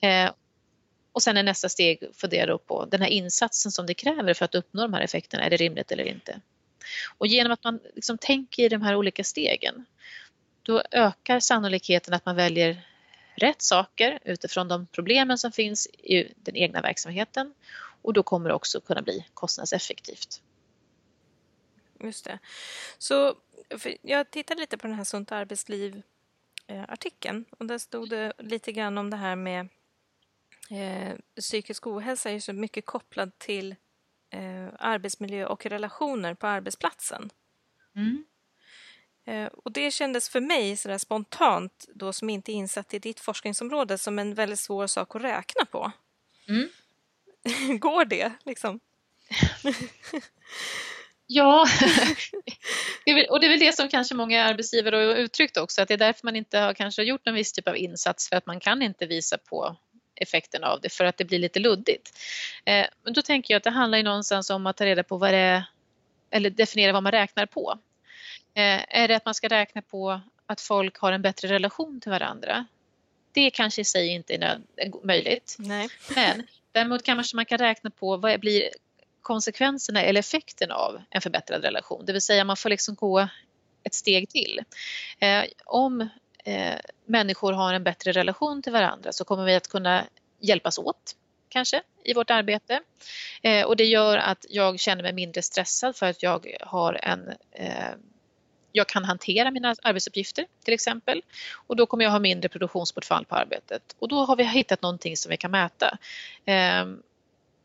Eh, 0.00 0.30
och 1.12 1.22
sen 1.22 1.36
är 1.36 1.42
nästa 1.42 1.68
steg 1.68 2.02
fundera 2.14 2.58
på 2.58 2.84
den 2.84 3.00
här 3.00 3.08
insatsen 3.08 3.72
som 3.72 3.86
det 3.86 3.94
kräver 3.94 4.34
för 4.34 4.44
att 4.44 4.54
uppnå 4.54 4.82
de 4.82 4.94
här 4.94 5.00
effekterna. 5.00 5.44
Är 5.44 5.50
det 5.50 5.56
rimligt 5.56 5.92
eller 5.92 6.04
inte? 6.04 6.40
Och 7.18 7.26
genom 7.26 7.52
att 7.52 7.64
man 7.64 7.80
liksom 7.94 8.18
tänker 8.18 8.62
i 8.62 8.68
de 8.68 8.82
här 8.82 8.96
olika 8.96 9.24
stegen 9.24 9.84
då 10.64 10.82
ökar 10.90 11.40
sannolikheten 11.40 12.14
att 12.14 12.26
man 12.26 12.36
väljer 12.36 12.86
rätt 13.34 13.62
saker 13.62 14.18
utifrån 14.24 14.68
de 14.68 14.86
problemen 14.86 15.38
som 15.38 15.52
finns 15.52 15.86
i 15.86 16.32
den 16.36 16.56
egna 16.56 16.82
verksamheten 16.82 17.54
och 18.02 18.12
då 18.12 18.22
kommer 18.22 18.48
det 18.48 18.54
också 18.54 18.80
kunna 18.80 19.02
bli 19.02 19.26
kostnadseffektivt. 19.34 20.42
Just 22.00 22.24
det. 22.24 22.38
Så 22.98 23.34
jag 24.02 24.30
tittade 24.30 24.60
lite 24.60 24.78
på 24.78 24.86
den 24.86 24.96
här 24.96 25.04
Sunt 25.04 25.32
arbetsliv-artikeln 25.32 27.44
och 27.50 27.66
där 27.66 27.78
stod 27.78 28.10
det 28.10 28.32
lite 28.38 28.72
grann 28.72 28.98
om 28.98 29.10
det 29.10 29.16
här 29.16 29.36
med 29.36 29.68
eh, 30.70 31.14
psykisk 31.40 31.86
ohälsa 31.86 32.30
är 32.30 32.34
ju 32.34 32.40
så 32.40 32.52
mycket 32.52 32.86
kopplad 32.86 33.38
till 33.38 33.74
eh, 34.30 34.68
arbetsmiljö 34.78 35.46
och 35.46 35.66
relationer 35.66 36.34
på 36.34 36.46
arbetsplatsen. 36.46 37.30
Mm. 37.96 38.24
Eh, 39.26 39.46
och 39.46 39.72
det 39.72 39.90
kändes 39.90 40.28
för 40.28 40.40
mig 40.40 40.76
sådär 40.76 40.98
spontant, 40.98 41.86
då 41.94 42.12
som 42.12 42.30
inte 42.30 42.52
är 42.52 42.54
insatt 42.54 42.94
i 42.94 42.98
ditt 42.98 43.20
forskningsområde, 43.20 43.98
som 43.98 44.18
en 44.18 44.34
väldigt 44.34 44.60
svår 44.60 44.86
sak 44.86 45.16
att 45.16 45.22
räkna 45.22 45.64
på. 45.64 45.92
Mm. 46.48 46.68
Går 47.78 48.04
det 48.04 48.32
liksom? 48.44 48.80
Ja, 51.26 51.66
och 53.30 53.40
det 53.40 53.46
är 53.46 53.50
väl 53.50 53.58
det 53.58 53.76
som 53.76 53.88
kanske 53.88 54.14
många 54.14 54.44
arbetsgivare 54.44 54.96
har 54.96 55.14
uttryckt 55.14 55.56
också, 55.56 55.82
att 55.82 55.88
det 55.88 55.94
är 55.94 55.98
därför 55.98 56.20
man 56.26 56.36
inte 56.36 56.58
har 56.58 56.74
kanske 56.74 57.02
gjort 57.02 57.26
en 57.26 57.34
viss 57.34 57.52
typ 57.52 57.68
av 57.68 57.76
insats 57.76 58.28
för 58.28 58.36
att 58.36 58.46
man 58.46 58.60
kan 58.60 58.82
inte 58.82 59.06
visa 59.06 59.38
på 59.38 59.76
effekten 60.14 60.64
av 60.64 60.80
det 60.80 60.88
för 60.88 61.04
att 61.04 61.16
det 61.16 61.24
blir 61.24 61.38
lite 61.38 61.58
luddigt. 61.60 62.18
Eh, 62.64 62.86
Men 63.02 63.12
då 63.12 63.22
tänker 63.22 63.54
jag 63.54 63.58
att 63.58 63.64
det 63.64 63.70
handlar 63.70 63.98
ju 63.98 64.04
någonstans 64.04 64.50
om 64.50 64.66
att 64.66 64.76
ta 64.76 64.84
reda 64.84 65.02
på 65.02 65.16
vad 65.16 65.32
det 65.32 65.38
är, 65.38 65.64
eller 66.30 66.50
definiera 66.50 66.92
vad 66.92 67.02
man 67.02 67.12
räknar 67.12 67.46
på. 67.46 67.78
Eh, 68.54 68.80
Är 68.88 69.08
det 69.08 69.16
att 69.16 69.24
man 69.24 69.34
ska 69.34 69.48
räkna 69.48 69.82
på 69.82 70.20
att 70.46 70.60
folk 70.60 70.98
har 70.98 71.12
en 71.12 71.22
bättre 71.22 71.48
relation 71.48 72.00
till 72.00 72.10
varandra? 72.10 72.66
Det 73.32 73.50
kanske 73.50 73.80
i 73.80 73.84
sig 73.84 74.08
inte 74.08 74.34
är 74.34 74.60
möjligt. 75.02 75.56
Nej. 75.58 75.88
Men 76.14 76.46
däremot 76.72 77.02
kanske 77.02 77.36
man 77.36 77.46
kan 77.46 77.58
räkna 77.58 77.90
på 77.90 78.16
vad 78.16 78.40
blir 78.40 78.68
konsekvenserna 79.22 80.02
eller 80.02 80.20
effekten 80.20 80.70
av 80.70 81.02
en 81.10 81.20
förbättrad 81.20 81.64
relation. 81.64 82.04
Det 82.06 82.12
vill 82.12 82.22
säga 82.22 82.44
man 82.44 82.56
får 82.56 82.70
liksom 82.70 82.94
gå 82.94 83.28
ett 83.82 83.94
steg 83.94 84.28
till. 84.28 84.60
Eh, 85.18 85.44
om 85.64 86.08
eh, 86.44 86.74
människor 87.06 87.52
har 87.52 87.74
en 87.74 87.84
bättre 87.84 88.12
relation 88.12 88.62
till 88.62 88.72
varandra 88.72 89.12
så 89.12 89.24
kommer 89.24 89.44
vi 89.44 89.54
att 89.54 89.68
kunna 89.68 90.04
hjälpas 90.40 90.78
åt 90.78 91.16
kanske 91.48 91.82
i 92.04 92.14
vårt 92.14 92.30
arbete. 92.30 92.80
Eh, 93.42 93.66
och 93.66 93.76
det 93.76 93.84
gör 93.84 94.18
att 94.18 94.46
jag 94.48 94.80
känner 94.80 95.02
mig 95.02 95.12
mindre 95.12 95.42
stressad 95.42 95.96
för 95.96 96.06
att 96.06 96.22
jag 96.22 96.56
har 96.60 97.00
en 97.02 97.32
eh, 97.52 97.94
jag 98.76 98.88
kan 98.88 99.04
hantera 99.04 99.50
mina 99.50 99.74
arbetsuppgifter 99.82 100.46
till 100.64 100.74
exempel 100.74 101.22
och 101.52 101.76
då 101.76 101.86
kommer 101.86 102.04
jag 102.04 102.10
ha 102.10 102.18
mindre 102.18 102.48
produktionsbortfall 102.48 103.24
på 103.24 103.34
arbetet 103.34 103.96
och 103.98 104.08
då 104.08 104.24
har 104.24 104.36
vi 104.36 104.44
hittat 104.44 104.82
någonting 104.82 105.16
som 105.16 105.30
vi 105.30 105.36
kan 105.36 105.50
mäta. 105.50 105.98
Eh, 106.44 106.86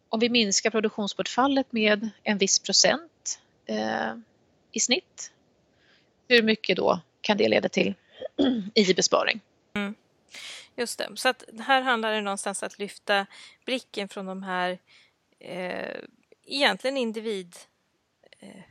om 0.10 0.20
vi 0.20 0.30
minskar 0.30 0.70
produktionsbortfallet 0.70 1.72
med 1.72 2.10
en 2.24 2.38
viss 2.38 2.60
procent 2.60 3.40
eh, 3.66 4.14
i 4.72 4.80
snitt, 4.80 5.32
hur 6.28 6.44
mycket 6.44 6.78
då 6.78 7.00
kan 7.22 7.38
det 7.38 7.48
leda 7.48 7.70
till 7.70 7.94
i 8.76 8.94
besparing? 8.94 9.40
Mm. 9.74 9.96
Just 10.76 10.98
det. 10.98 11.10
Så 11.16 11.30
att 11.30 11.44
här 11.60 11.82
handlar 11.82 12.12
det 12.12 12.22
någonstans 12.22 12.64
att 12.64 12.80
lyfta 12.80 13.26
blicken 13.66 14.10
från 14.10 14.26
de 14.26 14.44
här 14.44 14.80
eh, 15.40 16.00
egentligen 16.46 16.98
individ 16.98 17.56
eh, 18.40 18.64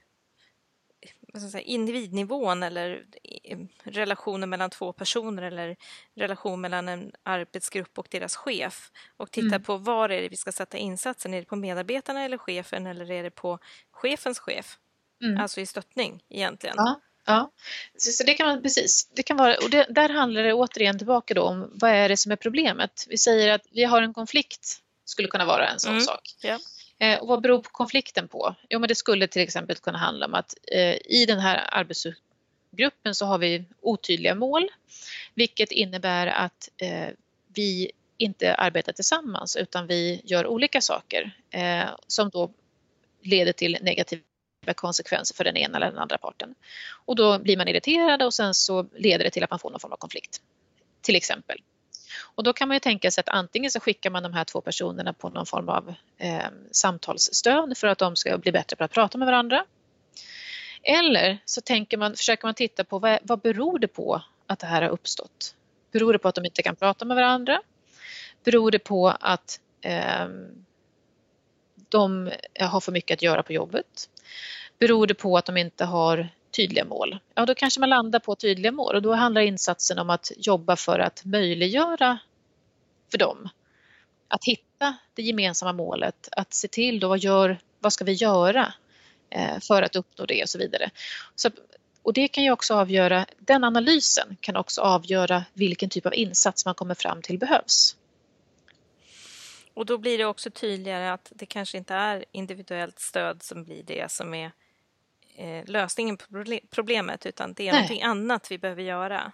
vad 1.00 1.08
ska 1.08 1.08
jag 1.08 1.17
säga, 1.34 1.60
individnivån 1.62 2.62
eller 2.62 3.04
eh, 3.44 3.58
relationen 3.84 4.50
mellan 4.50 4.70
två 4.70 4.92
personer 4.92 5.42
eller 5.42 5.76
relation 6.14 6.60
mellan 6.60 6.88
en 6.88 7.12
arbetsgrupp 7.22 7.98
och 7.98 8.06
deras 8.10 8.36
chef 8.36 8.90
och 9.16 9.30
titta 9.30 9.46
Mm. 9.46 9.62
på 9.62 9.76
var 9.76 10.08
är 10.08 10.22
det 10.22 10.28
vi 10.28 10.36
ska 10.36 10.52
sätta 10.52 10.76
insatsen. 10.78 11.34
Är 11.34 11.40
det 11.40 11.46
på 11.46 11.56
medarbetarna 11.56 12.24
eller 12.24 12.38
chefen 12.38 12.86
eller 12.86 13.10
är 13.10 13.22
det 13.22 13.30
på 13.30 13.58
chefens 13.90 14.38
chef? 14.38 14.78
Mm. 15.22 15.40
Alltså 15.40 15.60
i 15.60 15.66
stöttning 15.66 16.22
egentligen. 16.28 16.74
Ja, 16.78 17.00
ja. 17.26 17.50
Så, 17.98 18.24
det 18.24 18.34
kan 18.34 18.46
man 18.46 18.62
precis. 18.62 19.08
Det 19.14 19.22
kan 19.22 19.36
vara, 19.36 19.56
och 19.62 19.70
det, 19.70 19.86
där 19.90 20.08
handlar 20.08 20.42
det 20.42 20.52
återigen 20.54 20.98
tillbaka 20.98 21.34
då 21.34 21.42
om 21.42 21.70
vad 21.74 21.90
är 21.90 22.08
det 22.08 22.16
som 22.16 22.32
är 22.32 22.36
problemet? 22.36 23.06
Vi 23.08 23.18
säger 23.18 23.52
att 23.54 23.62
vi 23.70 23.84
har 23.84 24.02
en 24.02 24.14
konflikt, 24.14 24.78
skulle 25.04 25.28
kunna 25.28 25.44
vara 25.44 25.68
en 25.68 25.80
sån 25.80 25.92
Mm. 25.92 26.04
sak. 26.04 26.20
Ja. 26.42 26.58
Eh, 26.98 27.18
och 27.18 27.28
vad 27.28 27.42
beror 27.42 27.58
på 27.58 27.70
konflikten 27.70 28.28
på? 28.28 28.54
Jo, 28.68 28.78
men 28.78 28.88
det 28.88 28.94
skulle 28.94 29.26
till 29.26 29.42
exempel 29.42 29.76
kunna 29.76 29.98
handla 29.98 30.26
om 30.26 30.34
att 30.34 30.54
eh, 30.72 30.94
i 31.04 31.24
den 31.28 31.38
här 31.38 31.68
arbetsgruppen 31.70 33.14
så 33.14 33.26
har 33.26 33.38
vi 33.38 33.64
otydliga 33.80 34.34
mål, 34.34 34.68
vilket 35.34 35.72
innebär 35.72 36.26
att 36.26 36.68
eh, 36.76 37.08
vi 37.54 37.90
inte 38.16 38.54
arbetar 38.54 38.92
tillsammans 38.92 39.56
utan 39.56 39.86
vi 39.86 40.20
gör 40.24 40.46
olika 40.46 40.80
saker 40.80 41.36
eh, 41.50 41.88
som 42.06 42.30
då 42.30 42.50
leder 43.22 43.52
till 43.52 43.78
negativa 43.80 44.22
konsekvenser 44.74 45.34
för 45.34 45.44
den 45.44 45.56
ena 45.56 45.76
eller 45.76 45.86
den 45.86 45.98
andra 45.98 46.18
parten. 46.18 46.54
Och 47.04 47.16
då 47.16 47.38
blir 47.38 47.56
man 47.56 47.68
irriterad 47.68 48.22
och 48.22 48.34
sen 48.34 48.54
så 48.54 48.86
leder 48.96 49.24
det 49.24 49.30
till 49.30 49.44
att 49.44 49.50
man 49.50 49.58
får 49.58 49.70
någon 49.70 49.80
form 49.80 49.92
av 49.92 49.96
konflikt. 49.96 50.40
Till 51.00 51.16
exempel. 51.16 51.58
Och 52.20 52.42
då 52.42 52.52
kan 52.52 52.68
man 52.68 52.74
ju 52.74 52.80
tänka 52.80 53.10
sig 53.10 53.20
att 53.20 53.28
antingen 53.28 53.70
så 53.70 53.80
skickar 53.80 54.10
man 54.10 54.22
de 54.22 54.32
här 54.32 54.44
två 54.44 54.60
personerna 54.60 55.12
på 55.12 55.28
någon 55.28 55.46
form 55.46 55.68
av 55.68 55.94
eh, 56.18 56.46
samtalsstöd 56.70 57.78
för 57.78 57.86
att 57.86 57.98
de 57.98 58.16
ska 58.16 58.38
bli 58.38 58.52
bättre 58.52 58.76
på 58.76 58.84
att 58.84 58.92
prata 58.92 59.18
med 59.18 59.26
varandra. 59.26 59.64
Eller 60.82 61.38
så 61.44 61.60
tänker 61.60 61.96
man, 61.96 62.16
försöker 62.16 62.46
man 62.46 62.54
titta 62.54 62.84
på 62.84 62.98
vad, 62.98 63.18
vad 63.22 63.40
beror 63.40 63.78
det 63.78 63.88
på 63.88 64.22
att 64.46 64.58
det 64.58 64.66
här 64.66 64.82
har 64.82 64.88
uppstått? 64.88 65.54
Beror 65.92 66.12
det 66.12 66.18
på 66.18 66.28
att 66.28 66.34
de 66.34 66.44
inte 66.44 66.62
kan 66.62 66.76
prata 66.76 67.04
med 67.04 67.16
varandra? 67.16 67.62
Beror 68.44 68.70
det 68.70 68.78
på 68.78 69.08
att 69.20 69.60
eh, 69.80 70.28
de 71.88 72.30
har 72.60 72.80
för 72.80 72.92
mycket 72.92 73.14
att 73.14 73.22
göra 73.22 73.42
på 73.42 73.52
jobbet? 73.52 74.10
Beror 74.78 75.06
det 75.06 75.14
på 75.14 75.36
att 75.36 75.44
de 75.44 75.56
inte 75.56 75.84
har 75.84 76.28
tydliga 76.50 76.84
mål? 76.84 77.18
Ja, 77.34 77.46
då 77.46 77.54
kanske 77.54 77.80
man 77.80 77.90
landar 77.90 78.18
på 78.18 78.34
tydliga 78.34 78.72
mål 78.72 78.94
och 78.94 79.02
då 79.02 79.14
handlar 79.14 79.40
insatsen 79.40 79.98
om 79.98 80.10
att 80.10 80.32
jobba 80.36 80.76
för 80.76 80.98
att 80.98 81.24
möjliggöra 81.24 82.18
för 83.10 83.18
dem 83.18 83.48
att 84.28 84.44
hitta 84.44 84.96
det 85.14 85.22
gemensamma 85.22 85.72
målet, 85.72 86.28
att 86.32 86.54
se 86.54 86.68
till 86.68 87.00
då 87.00 87.08
vad, 87.08 87.18
gör, 87.18 87.58
vad 87.78 87.92
ska 87.92 88.04
vi 88.04 88.12
göra 88.12 88.74
eh, 89.30 89.58
för 89.60 89.82
att 89.82 89.96
uppnå 89.96 90.26
det 90.26 90.42
och 90.42 90.48
så 90.48 90.58
vidare. 90.58 90.90
Så, 91.34 91.50
och 92.02 92.12
det 92.12 92.28
kan 92.28 92.44
ju 92.44 92.50
också 92.50 92.74
avgöra, 92.74 93.26
den 93.38 93.64
analysen 93.64 94.36
kan 94.40 94.56
också 94.56 94.80
avgöra 94.80 95.44
vilken 95.52 95.90
typ 95.90 96.06
av 96.06 96.14
insats 96.14 96.64
man 96.64 96.74
kommer 96.74 96.94
fram 96.94 97.22
till 97.22 97.38
behövs. 97.38 97.96
Och 99.74 99.86
då 99.86 99.98
blir 99.98 100.18
det 100.18 100.24
också 100.24 100.50
tydligare 100.50 101.12
att 101.12 101.32
det 101.34 101.46
kanske 101.46 101.78
inte 101.78 101.94
är 101.94 102.24
individuellt 102.32 102.98
stöd 102.98 103.42
som 103.42 103.64
blir 103.64 103.82
det 103.82 104.10
som 104.10 104.34
är 104.34 104.52
eh, 105.38 105.64
lösningen 105.66 106.16
på 106.16 106.24
proble- 106.24 106.66
problemet 106.70 107.26
utan 107.26 107.54
det 107.54 107.68
är 107.68 107.72
Nej. 107.72 107.80
någonting 107.80 108.02
annat 108.02 108.50
vi 108.50 108.58
behöver 108.58 108.82
göra. 108.82 109.32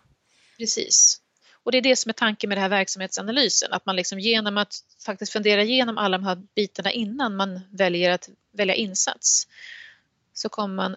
Precis. 0.59 1.21
Och 1.53 1.73
det 1.73 1.79
är 1.79 1.83
det 1.83 1.97
som 1.97 2.09
är 2.09 2.13
tanken 2.13 2.49
med 2.49 2.59
den 2.59 2.63
här 2.63 2.69
verksamhetsanalysen, 2.69 3.73
att 3.73 3.87
man 3.87 3.97
liksom 3.97 4.21
genom 4.21 4.59
att 4.59 4.75
faktiskt 5.07 5.33
fundera 5.33 5.63
igenom 5.63 5.99
alla 5.99 6.19
de 6.19 6.25
här 6.25 6.43
bitarna 6.55 6.93
innan 6.93 7.37
man 7.37 7.61
väljer 7.71 8.11
att 8.11 8.29
välja 8.53 8.75
insats 8.75 9.49
så 10.33 10.49
kommer 10.49 10.75
man 10.75 10.97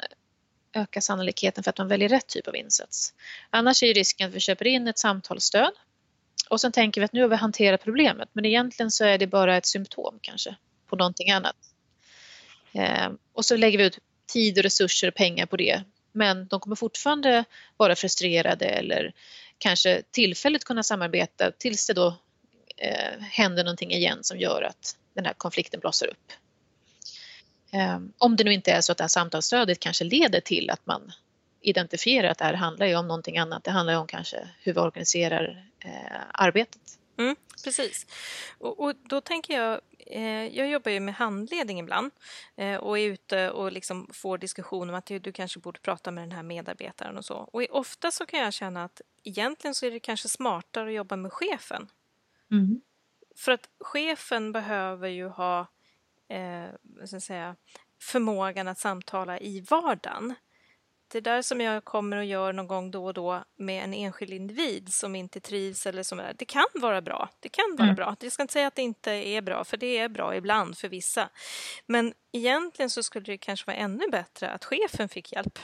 öka 0.74 1.02
sannolikheten 1.02 1.64
för 1.64 1.70
att 1.70 1.78
man 1.78 1.88
väljer 1.88 2.10
rätt 2.10 2.28
typ 2.28 2.48
av 2.48 2.56
insats. 2.56 3.14
Annars 3.50 3.84
är 3.84 3.94
risken 3.94 4.30
att 4.30 4.36
vi 4.36 4.40
köper 4.40 4.68
in 4.68 4.88
ett 4.88 5.00
samtalsstöd 5.00 5.72
och 6.50 6.62
sen 6.62 6.72
tänker 6.72 7.02
vi 7.02 7.06
att 7.06 7.14
nu 7.14 7.22
har 7.22 7.28
vi 7.28 7.36
hanterat 7.36 7.84
problemet 7.84 8.30
men 8.34 8.46
egentligen 8.46 8.92
så 8.92 9.06
är 9.06 9.18
det 9.18 9.28
bara 9.28 9.58
ett 9.58 9.66
symptom 9.66 10.20
kanske 10.22 10.56
på 10.88 10.96
någonting 10.96 11.32
annat. 11.32 11.56
Eh, 12.72 13.10
och 13.34 13.46
så 13.46 13.58
lägger 13.58 13.78
vi 13.78 13.84
ut 13.84 14.00
tid 14.28 14.58
och 14.58 14.64
resurser 14.64 15.08
och 15.08 15.16
pengar 15.16 15.46
på 15.46 15.58
det 15.58 15.84
men 16.18 16.48
de 16.48 16.60
kommer 16.60 16.76
fortfarande 16.76 17.46
vara 17.78 17.96
frustrerade 17.96 18.66
eller 18.66 19.14
kanske 19.58 20.02
tillfälligt 20.12 20.64
kunna 20.64 20.84
samarbeta 20.84 21.52
tills 21.52 21.88
det 21.88 21.94
då 21.94 22.08
eh, 22.78 23.22
händer 23.22 23.64
någonting 23.64 23.92
igen 23.92 24.18
som 24.22 24.40
gör 24.40 24.62
att 24.62 24.98
den 25.14 25.26
här 25.26 25.34
konflikten 25.34 25.80
blossar 25.80 26.08
upp. 26.08 26.32
Eh, 27.72 28.00
om 28.18 28.36
det 28.36 28.44
nu 28.44 28.54
inte 28.54 28.72
är 28.72 28.82
så 28.82 28.92
att 28.92 28.98
det 28.98 29.04
här 29.04 29.10
samtalsstödet 29.10 29.80
kanske 29.80 30.04
leder 30.04 30.40
till 30.40 30.70
att 30.70 30.86
man 30.86 31.12
identifierar 31.62 32.28
att 32.28 32.38
det 32.38 32.46
här 32.46 32.54
handlar 32.54 32.86
ju 32.86 32.96
om 32.96 33.08
någonting 33.08 33.38
annat. 33.38 33.64
Det 33.64 33.72
handlar 33.72 33.94
ju 33.94 34.00
om 34.00 34.08
kanske 34.08 34.50
hur 34.62 34.74
vi 34.74 34.80
organiserar 34.80 35.68
eh, 35.80 36.22
arbetet. 36.32 36.82
Mm, 37.18 37.36
precis. 37.64 38.06
Och, 38.58 38.80
och, 38.80 38.96
då 38.96 39.22
tänker 39.22 39.62
jag, 39.62 39.82
eh, 39.98 40.58
jag 40.58 40.70
jobbar 40.70 40.92
ju 40.92 41.00
med 41.00 41.16
handledning 41.16 41.80
ibland 41.80 42.12
eh, 42.56 42.76
och 42.76 43.00
är 43.00 43.10
ute 43.10 43.52
och 43.52 43.72
liksom 43.72 44.10
får 44.14 44.38
diskussion 44.38 44.90
om 44.90 44.96
att 44.96 45.06
du, 45.06 45.20
du, 45.20 45.32
kanske 45.32 45.60
borde 45.60 45.80
prata 45.80 46.12
med 46.12 46.24
den 46.24 46.32
här 46.32 46.44
medarbetaren 46.44 47.18
och 47.18 47.26
så. 47.26 47.36
Och 47.36 47.64
ofta 47.70 48.12
så 48.12 48.26
kan 48.26 48.40
jag 48.40 48.54
känna 48.54 48.84
att 48.84 49.02
egentligen 49.24 49.76
så 49.76 49.86
är 49.86 49.92
det 49.92 50.00
kanske 50.00 50.30
smartare 50.30 50.88
att 50.88 50.94
jobba 50.94 51.16
med 51.16 51.34
chefen. 51.34 51.88
Mm. 52.52 52.82
För 53.36 53.52
att 53.52 53.70
chefen 53.80 54.52
behöver 54.52 55.08
ju 55.08 55.28
ha 55.28 55.68
eh, 56.30 56.66
vad 56.82 57.24
säga, 57.24 57.56
förmågan 58.02 58.68
att 58.68 58.80
samtala 58.80 59.40
i 59.40 59.62
vardagen 59.62 60.36
det 61.12 61.18
är 61.18 61.22
där 61.22 61.42
som 61.42 61.62
jag 61.62 61.86
kommer 61.86 62.18
och 62.18 62.26
gör 62.26 62.54
någon 62.54 62.68
gång 62.68 62.92
då 62.92 63.06
och 63.06 63.14
då 63.14 63.44
med 63.56 63.84
en 63.84 63.94
enskild 63.94 64.34
individ 64.34 64.94
som 64.94 65.16
inte 65.16 65.40
trivs 65.40 65.86
eller 65.86 66.04
som 66.04 66.20
är, 66.20 66.34
det 66.38 66.46
kan 66.46 66.66
vara 66.74 67.02
bra. 67.02 67.30
Det 67.40 67.50
kan 67.50 67.76
vara 67.78 67.84
mm. 67.84 67.96
bra. 67.96 68.16
Jag 68.20 68.32
ska 68.32 68.42
inte 68.42 68.54
säga 68.54 68.68
att 68.68 68.76
det 68.76 68.82
inte 68.82 69.12
är 69.12 69.42
bra, 69.42 69.64
för 69.64 69.78
det 69.78 69.98
är 69.98 70.10
bra 70.10 70.36
ibland 70.36 70.78
för 70.78 70.90
vissa. 70.90 71.30
Men 71.86 72.14
egentligen 72.32 72.90
så 72.90 73.04
skulle 73.04 73.26
det 73.26 73.38
kanske 73.38 73.68
vara 73.68 73.78
ännu 73.78 74.04
bättre 74.12 74.50
att 74.50 74.66
chefen 74.66 75.10
fick 75.10 75.32
hjälp. 75.32 75.60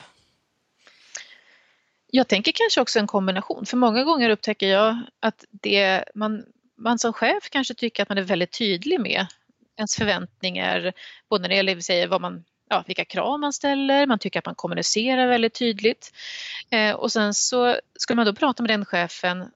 Jag 2.06 2.28
tänker 2.28 2.52
kanske 2.52 2.80
också 2.80 2.98
en 2.98 3.06
kombination, 3.06 3.66
för 3.66 3.76
många 3.76 4.04
gånger 4.04 4.30
upptäcker 4.30 4.68
jag 4.68 4.98
att 5.20 5.44
det 5.50 6.04
man, 6.14 6.44
man 6.76 6.98
som 6.98 7.12
chef 7.12 7.50
kanske 7.50 7.74
tycker 7.74 8.02
att 8.02 8.08
man 8.08 8.18
är 8.18 8.22
väldigt 8.22 8.58
tydlig 8.58 9.00
med 9.00 9.26
ens 9.76 9.96
förväntningar, 9.96 10.92
både 11.28 11.42
när 11.42 11.48
det 11.48 11.54
gäller 11.54 11.80
säger, 11.80 12.08
vad 12.08 12.20
man 12.20 12.44
ja, 12.74 12.84
vilka 12.86 13.04
krav 13.04 13.40
man 13.40 13.52
ställer, 13.52 14.06
man 14.06 14.18
tycker 14.18 14.38
att 14.38 14.46
man 14.46 14.54
kommunicerar 14.54 15.26
väldigt 15.26 15.54
tydligt. 15.54 16.12
Eh, 16.70 16.94
och 16.94 17.12
sen 17.12 17.34
så 17.34 17.76
ska 17.98 18.14
man 18.14 18.26
då 18.26 18.34
prata 18.34 18.62
med 18.62 18.70
den 18.70 18.84
chefen 18.84 19.50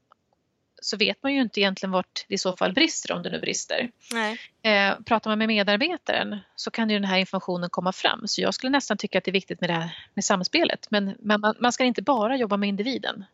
så 0.80 0.96
vet 0.96 1.22
man 1.22 1.34
ju 1.34 1.40
inte 1.40 1.60
egentligen 1.60 1.90
vart 1.90 2.24
det 2.28 2.34
i 2.34 2.38
så 2.38 2.56
fall 2.56 2.72
brister 2.72 3.12
om 3.12 3.22
det 3.22 3.30
nu 3.30 3.40
brister. 3.40 3.90
Nej. 4.12 4.38
Eh, 4.62 5.00
pratar 5.00 5.30
man 5.30 5.38
med 5.38 5.48
medarbetaren 5.48 6.38
så 6.56 6.70
kan 6.70 6.90
ju 6.90 6.96
den 6.96 7.08
här 7.08 7.18
informationen 7.18 7.70
komma 7.70 7.92
fram. 7.92 8.28
Så 8.28 8.40
jag 8.40 8.54
skulle 8.54 8.70
nästan 8.70 8.96
tycka 8.96 9.18
att 9.18 9.24
det 9.24 9.30
är 9.30 9.32
viktigt 9.32 9.60
med 9.60 9.70
det 9.70 9.74
här 9.74 10.08
med 10.14 10.24
samspelet. 10.24 10.86
Men, 10.90 11.16
men 11.18 11.40
man, 11.40 11.54
man 11.60 11.72
ska 11.72 11.84
inte 11.84 12.02
bara 12.02 12.36
jobba 12.36 12.56
med 12.56 12.68
individen, 12.68 13.24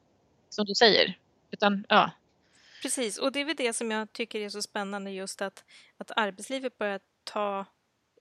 som 0.51 0.65
du 0.65 0.75
säger. 0.75 1.19
Utan, 1.51 1.85
ja. 1.89 2.11
Precis, 2.83 3.19
och 3.19 3.33
det 3.33 3.41
är 3.41 3.45
väl 3.45 3.57
det 3.57 3.73
som 3.73 3.91
jag 3.91 4.13
tycker 4.13 4.41
är 4.41 4.49
så 4.49 4.63
spännande 4.63 5.11
just 5.11 5.43
att, 5.43 5.65
att 5.99 6.11
arbetslivet 6.17 6.79
börjar 6.79 7.01
ta 7.25 7.67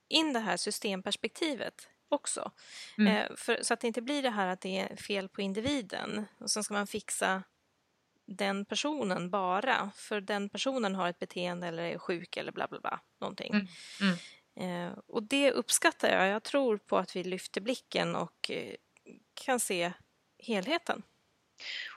in 0.08 0.34
det 0.34 0.40
här 0.40 0.58
systemperspektivet 0.58 1.90
också. 2.10 2.52
Mm. 2.98 3.18
Eh, 3.18 3.36
för, 3.36 3.60
så 3.62 3.74
att 3.74 3.80
det 3.80 3.88
inte 3.88 4.02
blir 4.02 4.22
det 4.22 4.30
här 4.30 4.48
att 4.48 4.62
det 4.62 4.80
är 4.80 4.96
fel 4.96 5.30
på 5.30 5.42
individen 5.42 6.26
och 6.40 6.52
sen 6.52 6.64
ska 6.64 6.74
man 6.74 6.88
fixa 6.88 7.44
den 8.26 8.66
personen 8.66 9.30
bara, 9.30 9.92
för 9.96 10.22
den 10.22 10.50
personen 10.50 10.96
har 10.96 11.10
ett 11.10 11.20
beteende 11.20 11.68
eller 11.68 11.84
är 11.84 11.98
sjuk 11.98 12.38
eller 12.38 12.52
bla 12.52 12.68
bla 12.68 12.80
bla, 12.80 13.00
någonting. 13.22 13.54
Mm. 13.54 13.68
Mm. 14.02 14.92
Eh, 14.92 14.98
och 15.08 15.24
det 15.24 15.52
uppskattar 15.52 16.10
jag. 16.10 16.28
Jag 16.28 16.44
tror 16.44 16.78
på 16.78 16.98
att 16.98 17.16
vi 17.16 17.24
lyfter 17.24 17.62
blicken 17.62 18.16
och 18.16 18.52
eh, 18.52 18.76
kan 19.34 19.60
se 19.60 19.94
helheten. 20.38 21.04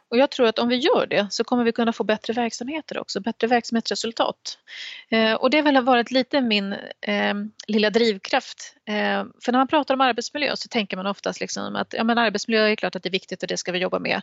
Och 0.08 0.18
jag 0.18 0.30
tror 0.30 0.46
att 0.46 0.58
om 0.58 0.68
vi 0.68 0.76
gör 0.76 1.06
det 1.06 1.26
så 1.30 1.44
kommer 1.44 1.64
vi 1.64 1.72
kunna 1.72 1.92
få 1.92 2.04
bättre 2.04 2.32
verksamheter 2.32 2.98
också, 2.98 3.20
bättre 3.20 3.46
verksamhetsresultat. 3.46 4.58
Eh, 5.08 5.32
och 5.32 5.50
det 5.50 5.56
har 5.56 5.64
väl 5.64 5.84
varit 5.84 6.10
lite 6.10 6.40
min 6.40 6.72
eh, 7.00 7.34
lilla 7.66 7.90
drivkraft. 7.90 8.74
Eh, 8.84 9.24
för 9.44 9.52
när 9.52 9.58
man 9.58 9.68
pratar 9.68 9.94
om 9.94 10.00
arbetsmiljö 10.00 10.56
så 10.56 10.68
tänker 10.68 10.96
man 10.96 11.06
oftast 11.06 11.40
liksom 11.40 11.76
att 11.76 11.94
ja, 11.96 12.04
men 12.04 12.18
arbetsmiljö 12.18 12.66
är 12.66 12.76
klart 12.76 12.96
att 12.96 13.02
det 13.02 13.08
är 13.08 13.10
viktigt 13.10 13.42
och 13.42 13.48
det 13.48 13.56
ska 13.56 13.72
vi 13.72 13.78
jobba 13.78 13.98
med. 13.98 14.20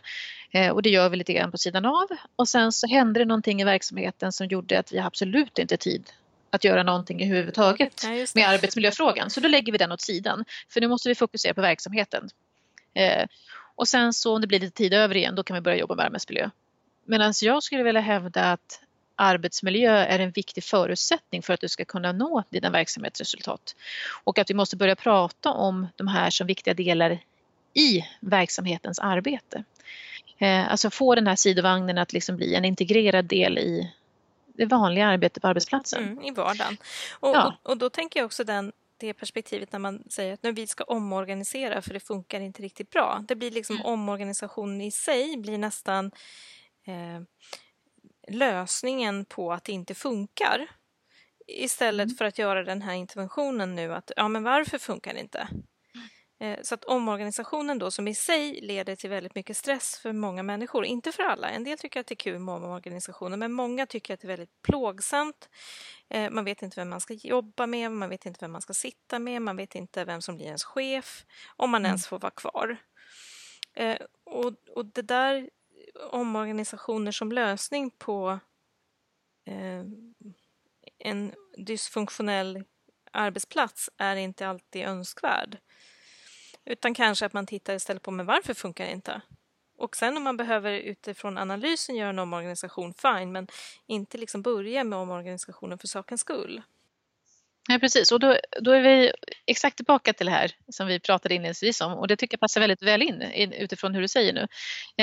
Eh, 0.50 0.70
och 0.70 0.82
det 0.82 0.90
gör 0.90 1.08
vi 1.08 1.16
lite 1.16 1.32
grann 1.32 1.50
på 1.50 1.58
sidan 1.58 1.84
av. 1.84 2.06
Och 2.36 2.48
sen 2.48 2.72
så 2.72 2.86
hände 2.86 3.20
det 3.20 3.24
någonting 3.24 3.60
i 3.60 3.64
verksamheten 3.64 4.32
som 4.32 4.46
gjorde 4.46 4.78
att 4.78 4.92
vi 4.92 4.98
absolut 4.98 5.58
inte 5.58 5.76
tid 5.76 6.10
att 6.50 6.64
göra 6.64 6.82
någonting 6.82 7.22
överhuvudtaget 7.24 8.02
ja, 8.04 8.26
med 8.34 8.48
arbetsmiljöfrågan. 8.48 9.30
Så 9.30 9.40
då 9.40 9.48
lägger 9.48 9.72
vi 9.72 9.78
den 9.78 9.92
åt 9.92 10.00
sidan. 10.00 10.44
För 10.68 10.80
nu 10.80 10.88
måste 10.88 11.08
vi 11.08 11.14
fokusera 11.14 11.54
på 11.54 11.60
verksamheten. 11.60 12.28
Och 13.76 13.88
sen 13.88 14.12
så 14.12 14.34
om 14.34 14.40
det 14.40 14.46
blir 14.46 14.60
lite 14.60 14.76
tid 14.76 14.94
över 14.94 15.16
igen, 15.16 15.34
då 15.34 15.42
kan 15.42 15.54
vi 15.54 15.60
börja 15.60 15.76
jobba 15.76 15.94
med 15.94 16.06
arbetsmiljö. 16.06 16.50
Medan 17.04 17.32
jag 17.42 17.62
skulle 17.62 17.82
vilja 17.82 18.00
hävda 18.00 18.52
att 18.52 18.80
arbetsmiljö 19.16 19.92
är 19.92 20.18
en 20.18 20.30
viktig 20.30 20.64
förutsättning 20.64 21.42
för 21.42 21.54
att 21.54 21.60
du 21.60 21.68
ska 21.68 21.84
kunna 21.84 22.12
nå 22.12 22.42
dina 22.50 22.70
verksamhetsresultat. 22.70 23.76
Och 24.24 24.38
att 24.38 24.50
vi 24.50 24.54
måste 24.54 24.76
börja 24.76 24.96
prata 24.96 25.50
om 25.50 25.86
de 25.96 26.08
här 26.08 26.30
som 26.30 26.46
viktiga 26.46 26.74
delar 26.74 27.18
i 27.74 28.04
verksamhetens 28.20 28.98
arbete. 28.98 29.64
Eh, 30.38 30.70
alltså 30.70 30.90
få 30.90 31.14
den 31.14 31.26
här 31.26 31.36
sidovagnen 31.36 31.98
att 31.98 32.12
liksom 32.12 32.36
bli 32.36 32.54
en 32.54 32.64
integrerad 32.64 33.24
del 33.24 33.58
i 33.58 33.92
det 34.46 34.66
vanliga 34.66 35.06
arbetet 35.06 35.42
på 35.42 35.48
arbetsplatsen. 35.48 36.04
Mm, 36.04 36.24
I 36.24 36.30
vardagen. 36.30 36.76
Och, 37.12 37.34
ja. 37.34 37.54
och, 37.62 37.70
och, 37.70 37.76
då 37.76 37.90
tänker 37.90 38.20
jag 38.20 38.26
också 38.26 38.44
den 38.44 38.72
det 38.96 39.14
perspektivet 39.14 39.72
när 39.72 39.78
man 39.78 40.02
säger 40.10 40.32
att 40.32 40.42
nu 40.42 40.52
vi 40.52 40.66
ska 40.66 40.84
omorganisera 40.84 41.82
för 41.82 41.94
det 41.94 42.00
funkar 42.00 42.40
inte 42.40 42.62
riktigt 42.62 42.90
bra. 42.90 43.24
Det 43.28 43.36
blir 43.36 43.50
liksom 43.50 43.76
mm. 43.76 43.86
omorganisationen 43.86 44.80
i 44.80 44.90
sig 44.90 45.36
blir 45.36 45.58
nästan 45.58 46.10
eh, 46.86 47.22
lösningen 48.28 49.24
på 49.24 49.52
att 49.52 49.64
det 49.64 49.72
inte 49.72 49.94
funkar. 49.94 50.66
Istället 51.46 52.04
mm. 52.04 52.16
för 52.16 52.24
att 52.24 52.38
göra 52.38 52.64
den 52.64 52.82
här 52.82 52.94
interventionen 52.94 53.74
nu 53.74 53.94
att 53.94 54.12
ja 54.16 54.28
men 54.28 54.42
varför 54.42 54.78
funkar 54.78 55.14
det 55.14 55.20
inte? 55.20 55.48
Eh, 56.44 56.58
så 56.62 56.74
att 56.74 56.84
omorganisationen 56.84 57.78
då 57.78 57.90
som 57.90 58.08
i 58.08 58.14
sig 58.14 58.60
leder 58.60 58.96
till 58.96 59.10
väldigt 59.10 59.34
mycket 59.34 59.56
stress 59.56 59.98
för 59.98 60.12
många 60.12 60.42
människor, 60.42 60.84
inte 60.84 61.12
för 61.12 61.22
alla. 61.22 61.50
En 61.50 61.64
del 61.64 61.78
tycker 61.78 62.00
att 62.00 62.06
det 62.06 62.12
är 62.12 62.16
kul 62.16 62.38
med 62.38 62.54
omorganisationer 62.54 63.36
men 63.36 63.52
många 63.52 63.86
tycker 63.86 64.14
att 64.14 64.20
det 64.20 64.26
är 64.26 64.28
väldigt 64.28 64.62
plågsamt. 64.62 65.48
Eh, 66.08 66.30
man 66.30 66.44
vet 66.44 66.62
inte 66.62 66.80
vem 66.80 66.88
man 66.88 67.00
ska 67.00 67.14
jobba 67.14 67.66
med, 67.66 67.92
man 67.92 68.08
vet 68.08 68.26
inte 68.26 68.38
vem 68.40 68.52
man 68.52 68.62
ska 68.62 68.74
sitta 68.74 69.18
med, 69.18 69.42
man 69.42 69.56
vet 69.56 69.74
inte 69.74 70.04
vem 70.04 70.22
som 70.22 70.36
blir 70.36 70.46
ens 70.46 70.64
chef, 70.64 71.24
om 71.56 71.70
man 71.70 71.80
mm. 71.80 71.88
ens 71.88 72.06
får 72.06 72.18
vara 72.18 72.30
kvar. 72.30 72.76
Eh, 73.74 73.98
och, 74.24 74.54
och 74.68 74.86
det 74.86 75.02
där 75.02 75.50
omorganisationer 76.10 77.12
som 77.12 77.32
lösning 77.32 77.90
på 77.90 78.38
en 80.98 81.34
dysfunktionell 81.56 82.64
arbetsplats 83.12 83.90
är 83.96 84.16
inte 84.16 84.48
alltid 84.48 84.84
önskvärd. 84.84 85.58
Utan 86.66 86.94
kanske 86.94 87.26
att 87.26 87.32
man 87.32 87.46
tittar 87.46 87.74
istället 87.74 88.02
på 88.02 88.10
men 88.10 88.26
varför 88.26 88.54
funkar 88.54 88.86
det 88.86 88.92
inte? 88.92 89.20
Och 89.78 89.96
sen 89.96 90.16
om 90.16 90.22
man 90.22 90.36
behöver 90.36 90.72
utifrån 90.72 91.38
analysen 91.38 91.96
göra 91.96 92.10
en 92.10 92.18
omorganisation, 92.18 92.94
fine, 92.94 93.32
men 93.32 93.48
inte 93.86 94.18
liksom 94.18 94.42
börja 94.42 94.84
med 94.84 94.98
omorganisationen 94.98 95.78
för 95.78 95.86
sakens 95.86 96.20
skull. 96.20 96.62
Ja, 97.68 97.78
precis, 97.78 98.12
och 98.12 98.20
då, 98.20 98.38
då 98.60 98.70
är 98.70 98.80
vi 98.80 99.12
exakt 99.46 99.76
tillbaka 99.76 100.12
till 100.12 100.26
det 100.26 100.32
här 100.32 100.52
som 100.68 100.86
vi 100.86 101.00
pratade 101.00 101.34
inledningsvis 101.34 101.80
om 101.80 101.92
och 101.92 102.08
det 102.08 102.16
tycker 102.16 102.34
jag 102.34 102.40
passar 102.40 102.60
väldigt 102.60 102.82
väl 102.82 103.02
in 103.02 103.22
utifrån 103.52 103.94
hur 103.94 104.00
du 104.00 104.08
säger 104.08 104.32
nu. 104.32 104.46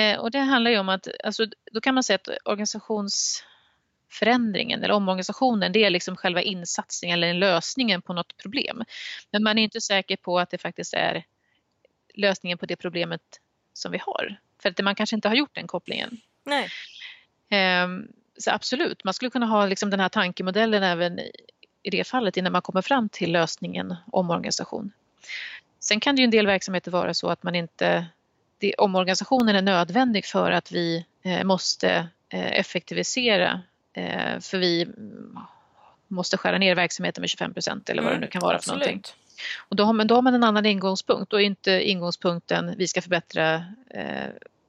Eh, 0.02 0.18
och 0.18 0.30
det 0.30 0.38
handlar 0.38 0.70
ju 0.70 0.78
om 0.78 0.88
att, 0.88 1.08
alltså, 1.24 1.46
då 1.72 1.80
kan 1.80 1.94
man 1.94 2.02
säga 2.02 2.16
att 2.16 2.28
organisationsförändringen 2.44 4.82
eller 4.82 4.94
omorganisationen 4.94 5.72
det 5.72 5.84
är 5.84 5.90
liksom 5.90 6.16
själva 6.16 6.42
insatsen 6.42 7.10
eller 7.10 7.34
lösningen 7.34 8.02
på 8.02 8.12
något 8.12 8.36
problem. 8.36 8.84
Men 9.30 9.42
man 9.42 9.58
är 9.58 9.62
inte 9.62 9.80
säker 9.80 10.16
på 10.16 10.38
att 10.38 10.50
det 10.50 10.58
faktiskt 10.58 10.94
är 10.94 11.24
lösningen 12.14 12.58
på 12.58 12.66
det 12.66 12.76
problemet 12.76 13.22
som 13.72 13.92
vi 13.92 13.98
har. 13.98 14.36
För 14.62 14.68
att 14.68 14.84
man 14.84 14.94
kanske 14.94 15.16
inte 15.16 15.28
har 15.28 15.34
gjort 15.34 15.54
den 15.54 15.66
kopplingen. 15.66 16.20
Nej. 16.44 16.68
Ehm, 17.48 18.08
så 18.38 18.50
absolut, 18.50 19.04
man 19.04 19.14
skulle 19.14 19.30
kunna 19.30 19.46
ha 19.46 19.66
liksom 19.66 19.90
den 19.90 20.00
här 20.00 20.08
tankemodellen 20.08 20.82
även 20.82 21.18
i 21.82 21.90
det 21.90 22.04
fallet 22.04 22.36
innan 22.36 22.52
man 22.52 22.62
kommer 22.62 22.82
fram 22.82 23.08
till 23.08 23.32
lösningen 23.32 23.96
omorganisation. 24.12 24.92
Sen 25.80 26.00
kan 26.00 26.16
det 26.16 26.22
ju 26.22 26.24
en 26.24 26.30
del 26.30 26.46
verksamheter 26.46 26.90
vara 26.90 27.14
så 27.14 27.28
att 27.28 27.42
man 27.42 27.54
inte, 27.54 28.06
det, 28.58 28.74
omorganisationen 28.74 29.56
är 29.56 29.62
nödvändig 29.62 30.24
för 30.24 30.50
att 30.50 30.72
vi 30.72 31.06
eh, 31.22 31.44
måste 31.44 32.08
eh, 32.28 32.52
effektivisera 32.52 33.62
eh, 33.92 34.40
för 34.40 34.58
vi 34.58 34.88
måste 36.08 36.36
skära 36.36 36.58
ner 36.58 36.74
verksamheten 36.74 37.22
med 37.22 37.30
25 37.30 37.54
procent 37.54 37.90
eller 37.90 38.02
vad 38.02 38.12
det 38.12 38.18
nu 38.18 38.26
kan 38.26 38.42
vara 38.42 38.58
för 38.58 38.68
någonting. 38.68 39.02
Och 39.58 39.76
då, 39.76 39.84
har 39.84 39.92
man, 39.92 40.06
då 40.06 40.14
har 40.14 40.22
man 40.22 40.34
en 40.34 40.44
annan 40.44 40.66
ingångspunkt. 40.66 41.30
Då 41.30 41.40
är 41.40 41.44
inte 41.44 41.90
ingångspunkten 41.90 42.74
vi 42.78 42.88
ska 42.88 43.02
förbättra 43.02 43.54
eh, 43.90 44.28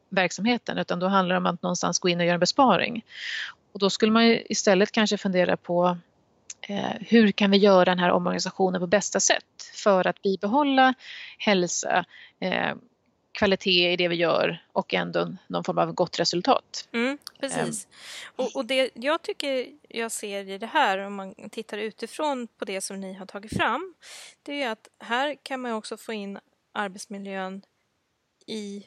verksamheten 0.10 0.78
utan 0.78 1.00
då 1.00 1.08
handlar 1.08 1.36
det 1.36 1.38
om 1.38 1.46
att 1.46 1.62
någonstans 1.62 2.00
gå 2.00 2.10
in 2.10 2.20
och 2.20 2.26
göra 2.26 2.34
en 2.34 2.40
besparing. 2.40 3.06
Och 3.72 3.80
då 3.80 3.90
skulle 3.90 4.12
man 4.12 4.24
istället 4.24 4.92
kanske 4.92 5.18
fundera 5.18 5.58
på 5.58 5.98
eh, 6.62 6.92
hur 7.00 7.32
kan 7.32 7.52
vi 7.52 7.58
göra 7.58 7.86
den 7.86 8.00
här 8.00 8.12
omorganisationen 8.12 8.82
på 8.82 8.88
bästa 8.88 9.20
sätt 9.20 9.72
för 9.74 10.08
att 10.08 10.22
bibehålla 10.22 10.94
hälsa, 11.38 12.06
eh, 12.40 12.74
kvalitet 13.34 13.94
i 13.94 13.96
det 13.96 14.08
vi 14.08 14.16
gör 14.16 14.64
och 14.72 14.94
ändå 14.94 15.36
någon 15.48 15.64
form 15.64 15.78
av 15.78 15.94
gott 15.94 16.20
resultat. 16.20 16.90
Mm, 16.92 17.18
precis. 17.40 17.88
Um. 18.38 18.46
Och, 18.46 18.56
och, 18.56 18.66
det 18.66 18.92
jag 18.94 19.22
tycker 19.22 19.68
jag 19.90 20.12
ser 20.12 20.50
i 20.50 20.58
det 20.58 20.68
här, 20.68 20.98
om 20.98 21.16
man 21.16 21.50
tittar 21.50 21.78
utifrån 21.78 22.48
på 22.58 22.66
det 22.66 22.82
som 22.82 23.00
ni 23.00 23.14
har 23.14 23.26
tagit 23.26 23.58
fram, 23.58 23.94
det 24.44 24.64
är 24.64 24.72
att 24.72 24.88
här 25.00 25.36
kan 25.44 25.62
man 25.62 25.72
också 25.72 25.98
få 25.98 26.14
in 26.14 26.40
arbetsmiljön 26.72 27.62
i 28.48 28.86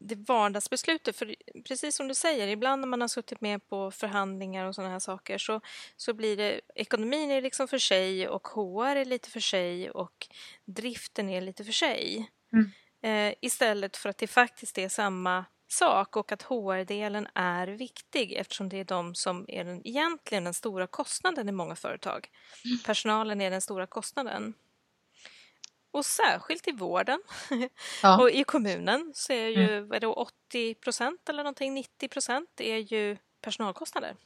det 0.00 0.14
vardagsbeslutet. 0.14 1.16
För 1.16 1.34
precis 1.68 1.96
som 1.96 2.08
du 2.08 2.14
säger, 2.14 2.48
ibland 2.48 2.80
när 2.80 2.88
man 2.88 3.00
har 3.00 3.08
suttit 3.08 3.40
med 3.40 3.68
på 3.68 3.90
förhandlingar 3.90 4.66
och 4.66 4.74
sådana 4.74 4.92
här 4.92 4.98
saker 4.98 5.38
så, 5.38 5.60
så 5.96 6.14
blir 6.14 6.36
det 6.36 6.60
ekonomin 6.74 7.30
är 7.30 7.42
liksom 7.42 7.68
för 7.68 7.78
sig 7.78 8.28
och 8.28 8.48
HR 8.48 8.96
är 8.96 9.04
lite 9.04 9.30
för 9.30 9.40
sig 9.40 9.90
och 9.90 10.28
driften 10.64 11.28
är 11.28 11.40
lite 11.40 11.64
för 11.64 11.72
sig. 11.72 12.30
Mm. 12.52 12.70
Eh, 13.02 13.34
istället 13.40 13.96
för 13.96 14.08
att 14.08 14.18
det 14.18 14.26
faktiskt 14.26 14.78
är 14.78 14.88
samma 14.88 15.44
sak 15.68 16.16
och 16.16 16.32
att 16.32 16.42
HR-delen 16.42 17.28
är 17.34 17.66
viktig 17.66 18.32
eftersom 18.32 18.68
det 18.68 18.76
är 18.76 18.84
de 18.84 19.14
som 19.14 19.44
är 19.48 19.64
den, 19.64 19.86
egentligen 19.86 20.44
den 20.44 20.54
stora 20.54 20.86
kostnaden 20.86 21.48
i 21.48 21.52
många 21.52 21.76
företag. 21.76 22.28
Mm. 22.64 22.78
Personalen 22.78 23.40
är 23.40 23.50
den 23.50 23.60
stora 23.60 23.86
kostnaden. 23.86 24.54
Och 25.90 26.06
särskilt 26.06 26.68
i 26.68 26.72
vården 26.72 27.22
ja. 28.02 28.18
och 28.20 28.30
i 28.30 28.44
kommunen 28.44 29.12
så 29.14 29.32
är 29.32 29.48
ju 29.48 29.78
mm. 29.78 29.92
är 29.92 30.00
det 30.00 30.06
80 30.06 30.74
procent 30.74 31.28
eller 31.28 31.42
någonting, 31.42 31.74
90 31.74 32.08
procent 32.08 32.60
är 32.60 32.76
ju 32.76 33.16
personalkostnader. 33.40 34.16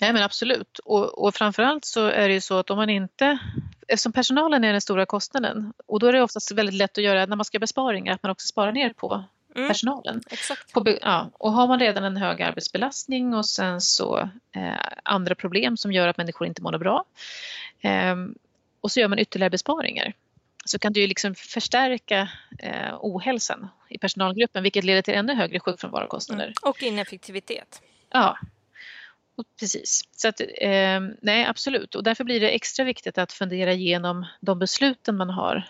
Nej 0.00 0.12
men 0.12 0.22
absolut 0.22 0.78
och, 0.78 1.24
och 1.24 1.34
framförallt 1.34 1.84
så 1.84 2.06
är 2.06 2.28
det 2.28 2.34
ju 2.34 2.40
så 2.40 2.58
att 2.58 2.70
om 2.70 2.76
man 2.76 2.90
inte, 2.90 3.38
eftersom 3.88 4.12
personalen 4.12 4.64
är 4.64 4.72
den 4.72 4.80
stora 4.80 5.06
kostnaden 5.06 5.72
och 5.86 6.00
då 6.00 6.06
är 6.06 6.12
det 6.12 6.22
oftast 6.22 6.52
väldigt 6.52 6.74
lätt 6.74 6.98
att 6.98 7.04
göra 7.04 7.26
när 7.26 7.36
man 7.36 7.44
ska 7.44 7.58
besparingar 7.58 8.14
att 8.14 8.22
man 8.22 8.32
också 8.32 8.46
sparar 8.46 8.72
ner 8.72 8.92
på 8.92 9.24
mm. 9.56 9.68
personalen. 9.68 10.22
Exakt. 10.30 10.72
På, 10.72 10.96
ja, 11.02 11.30
och 11.32 11.52
har 11.52 11.68
man 11.68 11.80
redan 11.80 12.04
en 12.04 12.16
hög 12.16 12.42
arbetsbelastning 12.42 13.34
och 13.34 13.46
sen 13.46 13.80
så 13.80 14.18
eh, 14.56 14.74
andra 15.02 15.34
problem 15.34 15.76
som 15.76 15.92
gör 15.92 16.08
att 16.08 16.16
människor 16.16 16.46
inte 16.46 16.62
mår 16.62 16.78
bra 16.78 17.04
eh, 17.80 18.16
och 18.80 18.90
så 18.90 19.00
gör 19.00 19.08
man 19.08 19.18
ytterligare 19.18 19.50
besparingar 19.50 20.12
så 20.64 20.78
kan 20.78 20.92
det 20.92 21.00
ju 21.00 21.06
liksom 21.06 21.34
förstärka 21.34 22.28
eh, 22.58 22.94
ohälsan 23.00 23.68
i 23.88 23.98
personalgruppen 23.98 24.62
vilket 24.62 24.84
leder 24.84 25.02
till 25.02 25.14
ännu 25.14 25.34
högre 25.34 25.60
sjukfrånvarokostnader. 25.60 26.44
Mm. 26.44 26.54
Och 26.62 26.82
ineffektivitet. 26.82 27.82
Ja, 28.10 28.38
precis. 29.60 30.02
Så 30.16 30.28
att, 30.28 30.40
eh, 30.40 31.00
nej, 31.22 31.46
absolut. 31.46 31.94
Och 31.94 32.02
därför 32.02 32.24
blir 32.24 32.40
det 32.40 32.50
extra 32.50 32.84
viktigt 32.84 33.18
att 33.18 33.32
fundera 33.32 33.72
igenom 33.72 34.26
de 34.40 34.58
besluten 34.58 35.16
man 35.16 35.30
har 35.30 35.64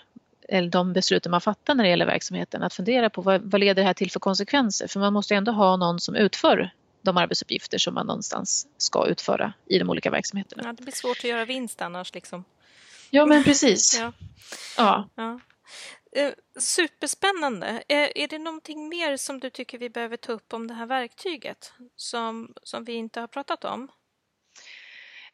eller 0.48 0.70
de 0.70 0.92
besluten 0.92 1.30
man 1.30 1.40
fattar 1.40 1.74
när 1.74 1.84
det 1.84 1.90
gäller 1.90 2.06
verksamheten. 2.06 2.62
Att 2.62 2.74
fundera 2.74 3.10
på 3.10 3.22
vad, 3.22 3.42
vad 3.42 3.60
leder 3.60 3.82
det 3.82 3.86
här 3.86 3.94
till 3.94 4.10
för 4.10 4.20
konsekvenser? 4.20 4.86
För 4.88 5.00
man 5.00 5.12
måste 5.12 5.34
ändå 5.34 5.52
ha 5.52 5.76
någon 5.76 6.00
som 6.00 6.14
utför 6.14 6.70
de 7.02 7.16
arbetsuppgifter 7.16 7.78
som 7.78 7.94
man 7.94 8.06
någonstans 8.06 8.66
ska 8.76 9.06
utföra 9.06 9.52
i 9.66 9.78
de 9.78 9.90
olika 9.90 10.10
verksamheterna. 10.10 10.62
Ja, 10.66 10.72
det 10.72 10.82
blir 10.82 10.94
svårt 10.94 11.18
att 11.18 11.24
göra 11.24 11.44
vinst 11.44 11.82
annars. 11.82 12.14
Liksom. 12.14 12.44
Ja, 13.10 13.26
men 13.26 13.44
precis. 13.44 13.98
ja. 14.00 14.12
ja. 14.76 15.08
ja. 15.14 15.40
Eh, 16.12 16.32
superspännande. 16.58 17.82
Eh, 17.88 18.08
är 18.14 18.28
det 18.28 18.38
någonting 18.38 18.88
mer 18.88 19.16
som 19.16 19.40
du 19.40 19.50
tycker 19.50 19.78
vi 19.78 19.90
behöver 19.90 20.16
ta 20.16 20.32
upp 20.32 20.52
om 20.52 20.66
det 20.66 20.74
här 20.74 20.86
verktyget 20.86 21.72
som, 21.96 22.54
som 22.62 22.84
vi 22.84 22.92
inte 22.92 23.20
har 23.20 23.26
pratat 23.26 23.64
om? 23.64 23.88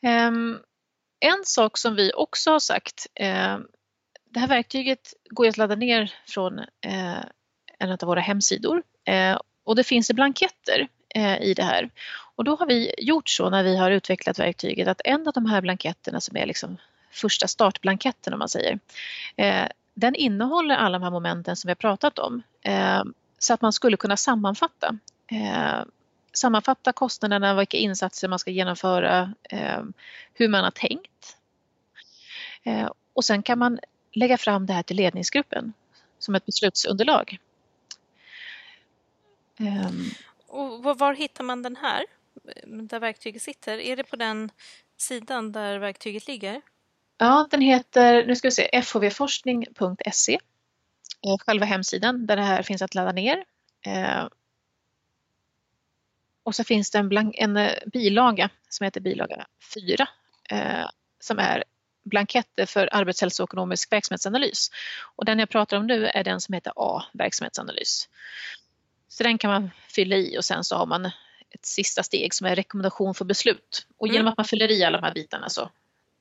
Um, 0.06 0.58
en 1.20 1.44
sak 1.44 1.78
som 1.78 1.96
vi 1.96 2.12
också 2.14 2.50
har 2.50 2.60
sagt, 2.60 3.06
uh, 3.20 3.58
det 4.24 4.40
här 4.40 4.48
verktyget 4.48 5.14
går 5.30 5.48
att 5.48 5.56
ladda 5.56 5.74
ner 5.74 6.14
från 6.26 6.58
uh, 6.58 7.24
en 7.78 7.90
av 7.90 7.98
våra 8.00 8.20
hemsidor 8.20 8.82
uh, 9.10 9.38
och 9.64 9.76
det 9.76 9.84
finns 9.84 10.12
blanketter 10.12 10.88
i 11.40 11.54
det 11.54 11.62
här. 11.62 11.90
Och 12.36 12.44
då 12.44 12.56
har 12.56 12.66
vi 12.66 12.94
gjort 12.98 13.28
så 13.28 13.50
när 13.50 13.62
vi 13.62 13.76
har 13.76 13.90
utvecklat 13.90 14.38
verktyget 14.38 14.88
att 14.88 15.00
en 15.04 15.26
av 15.26 15.32
de 15.32 15.46
här 15.46 15.60
blanketterna 15.60 16.20
som 16.20 16.36
är 16.36 16.46
liksom 16.46 16.76
första 17.10 17.48
startblanketten 17.48 18.32
om 18.32 18.38
man 18.38 18.48
säger. 18.48 18.78
Den 19.94 20.14
innehåller 20.14 20.74
alla 20.74 20.98
de 20.98 21.04
här 21.04 21.10
momenten 21.10 21.56
som 21.56 21.68
vi 21.68 21.70
har 21.70 21.76
pratat 21.76 22.18
om 22.18 22.42
eh, 22.62 23.02
så 23.38 23.54
att 23.54 23.62
man 23.62 23.72
skulle 23.72 23.96
kunna 23.96 24.16
sammanfatta. 24.16 24.98
Eh, 25.26 25.84
sammanfatta 26.32 26.92
kostnaderna, 26.92 27.54
vilka 27.54 27.76
insatser 27.76 28.28
man 28.28 28.38
ska 28.38 28.50
genomföra, 28.50 29.34
eh, 29.42 29.82
hur 30.34 30.48
man 30.48 30.64
har 30.64 30.70
tänkt. 30.70 31.36
Eh, 32.62 32.90
och 33.12 33.24
sen 33.24 33.42
kan 33.42 33.58
man 33.58 33.78
lägga 34.12 34.38
fram 34.38 34.66
det 34.66 34.72
här 34.72 34.82
till 34.82 34.96
ledningsgruppen 34.96 35.72
som 36.18 36.34
ett 36.34 36.46
beslutsunderlag. 36.46 37.38
Ehm. 39.58 40.10
Och 40.46 40.98
var 40.98 41.14
hittar 41.14 41.44
man 41.44 41.62
den 41.62 41.76
här, 41.76 42.04
där 42.64 43.00
verktyget 43.00 43.42
sitter? 43.42 43.78
Är 43.78 43.96
det 43.96 44.04
på 44.04 44.16
den 44.16 44.50
sidan 44.96 45.52
där 45.52 45.78
verktyget 45.78 46.28
ligger? 46.28 46.62
Ja, 47.22 47.48
den 47.50 47.60
heter, 47.60 48.26
nu 48.26 48.36
ska 48.36 48.48
vi 48.48 48.52
se, 48.52 48.82
fhvforskning.se. 48.82 50.38
Eh, 51.26 51.38
själva 51.46 51.66
hemsidan 51.66 52.26
där 52.26 52.36
det 52.36 52.42
här 52.42 52.62
finns 52.62 52.82
att 52.82 52.94
ladda 52.94 53.12
ner. 53.12 53.44
Eh, 53.86 54.28
och 56.42 56.54
så 56.54 56.64
finns 56.64 56.90
det 56.90 56.98
en, 56.98 57.08
blank, 57.08 57.34
en 57.38 57.56
eh, 57.56 57.72
bilaga 57.92 58.50
som 58.68 58.84
heter 58.84 59.00
bilaga 59.00 59.46
4 59.74 60.08
som 61.20 61.38
är 61.38 61.64
blanketter 62.04 62.66
för 62.66 62.88
arbetshälsoekonomisk 62.92 63.92
verksamhetsanalys. 63.92 64.70
Och 65.16 65.24
den 65.24 65.38
jag 65.38 65.48
pratar 65.48 65.76
om 65.76 65.86
nu 65.86 66.06
är 66.06 66.24
den 66.24 66.40
som 66.40 66.54
heter 66.54 66.72
A, 66.76 67.04
verksamhetsanalys. 67.12 68.08
Så 69.08 69.22
den 69.22 69.38
kan 69.38 69.50
man 69.50 69.70
fylla 69.88 70.16
i 70.16 70.38
och 70.38 70.44
sen 70.44 70.64
så 70.64 70.76
har 70.76 70.86
man 70.86 71.06
ett 71.50 71.66
sista 71.66 72.02
steg 72.02 72.34
som 72.34 72.46
är 72.46 72.56
rekommendation 72.56 73.14
för 73.14 73.24
beslut. 73.24 73.86
Och 73.96 74.08
genom 74.08 74.20
mm. 74.20 74.30
att 74.30 74.36
man 74.36 74.44
fyller 74.44 74.70
i 74.70 74.84
alla 74.84 75.00
de 75.00 75.04
här 75.04 75.14
bitarna 75.14 75.48
så 75.48 75.70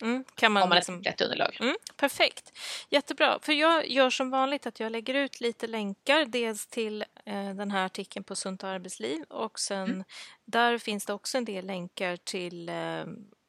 Mm, 0.02 0.24
kan 0.36 0.52
man 0.52 0.62
har 0.62 0.70
man 0.70 0.76
liksom... 0.76 1.00
ett 1.00 1.08
rätt 1.08 1.22
underlag. 1.22 1.58
Mm, 1.60 1.76
perfekt, 1.96 2.58
jättebra. 2.90 3.40
För 3.42 3.54
jag 3.54 3.90
gör 3.90 4.10
som 4.10 4.30
vanligt 4.30 4.66
att 4.66 4.80
jag 4.80 4.92
lägger 4.92 5.14
ut 5.14 5.42
lite 5.42 5.68
länkar. 5.68 6.26
Dels 6.26 6.68
till 6.68 7.02
eh, 7.26 7.50
den 7.50 7.72
här 7.72 7.86
artikeln 7.86 8.24
på 8.24 8.36
Sunt 8.36 8.64
arbetsliv 8.64 9.24
och 9.24 9.60
sen 9.60 9.84
mm. 9.84 10.04
där 10.46 10.78
finns 10.78 11.06
det 11.06 11.14
också 11.14 11.38
en 11.38 11.46
del 11.46 11.66
länkar 11.66 12.18
till 12.18 12.70
eh, 12.70 13.06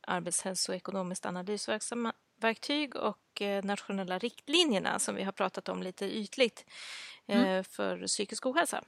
arbetshälsoekonomiskt 0.07 1.27
analysverktyg 1.27 2.97
och 2.97 3.43
eh, 3.43 3.65
nationella 3.65 4.19
riktlinjerna 4.19 4.99
som 4.99 5.15
vi 5.15 5.23
har 5.23 5.33
pratat 5.33 5.69
om 5.69 5.83
lite 5.83 6.07
ytligt 6.07 6.65
eh, 7.27 7.43
mm. 7.43 7.65
för 7.65 8.07
psykisk 8.07 8.47
ohälsa. 8.47 8.85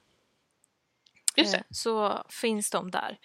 Just 1.37 1.53
det. 1.53 1.59
Eh, 1.59 1.65
så 1.71 2.25
finns 2.29 2.71
de 2.71 2.91
där. 2.91 3.19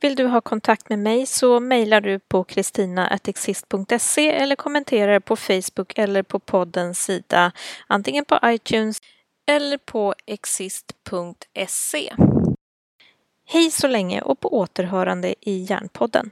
Vill 0.00 0.16
du 0.16 0.26
ha 0.26 0.40
kontakt 0.40 0.88
med 0.88 0.98
mig 0.98 1.26
så 1.26 1.60
mejlar 1.60 2.00
du 2.00 2.18
på 2.18 2.44
kristina.exist.se 2.44 4.30
eller 4.30 4.56
kommenterar 4.56 5.20
på 5.20 5.36
Facebook 5.36 5.98
eller 5.98 6.22
på 6.22 6.38
poddens 6.38 7.04
sida 7.04 7.52
antingen 7.86 8.24
på 8.24 8.38
iTunes 8.44 8.98
eller 9.46 9.78
på 9.78 10.14
exist.se. 10.26 12.12
Hej 13.48 13.70
så 13.70 13.86
länge 13.88 14.20
och 14.20 14.40
på 14.40 14.58
återhörande 14.58 15.34
i 15.40 15.66
Järnpodden. 15.70 16.30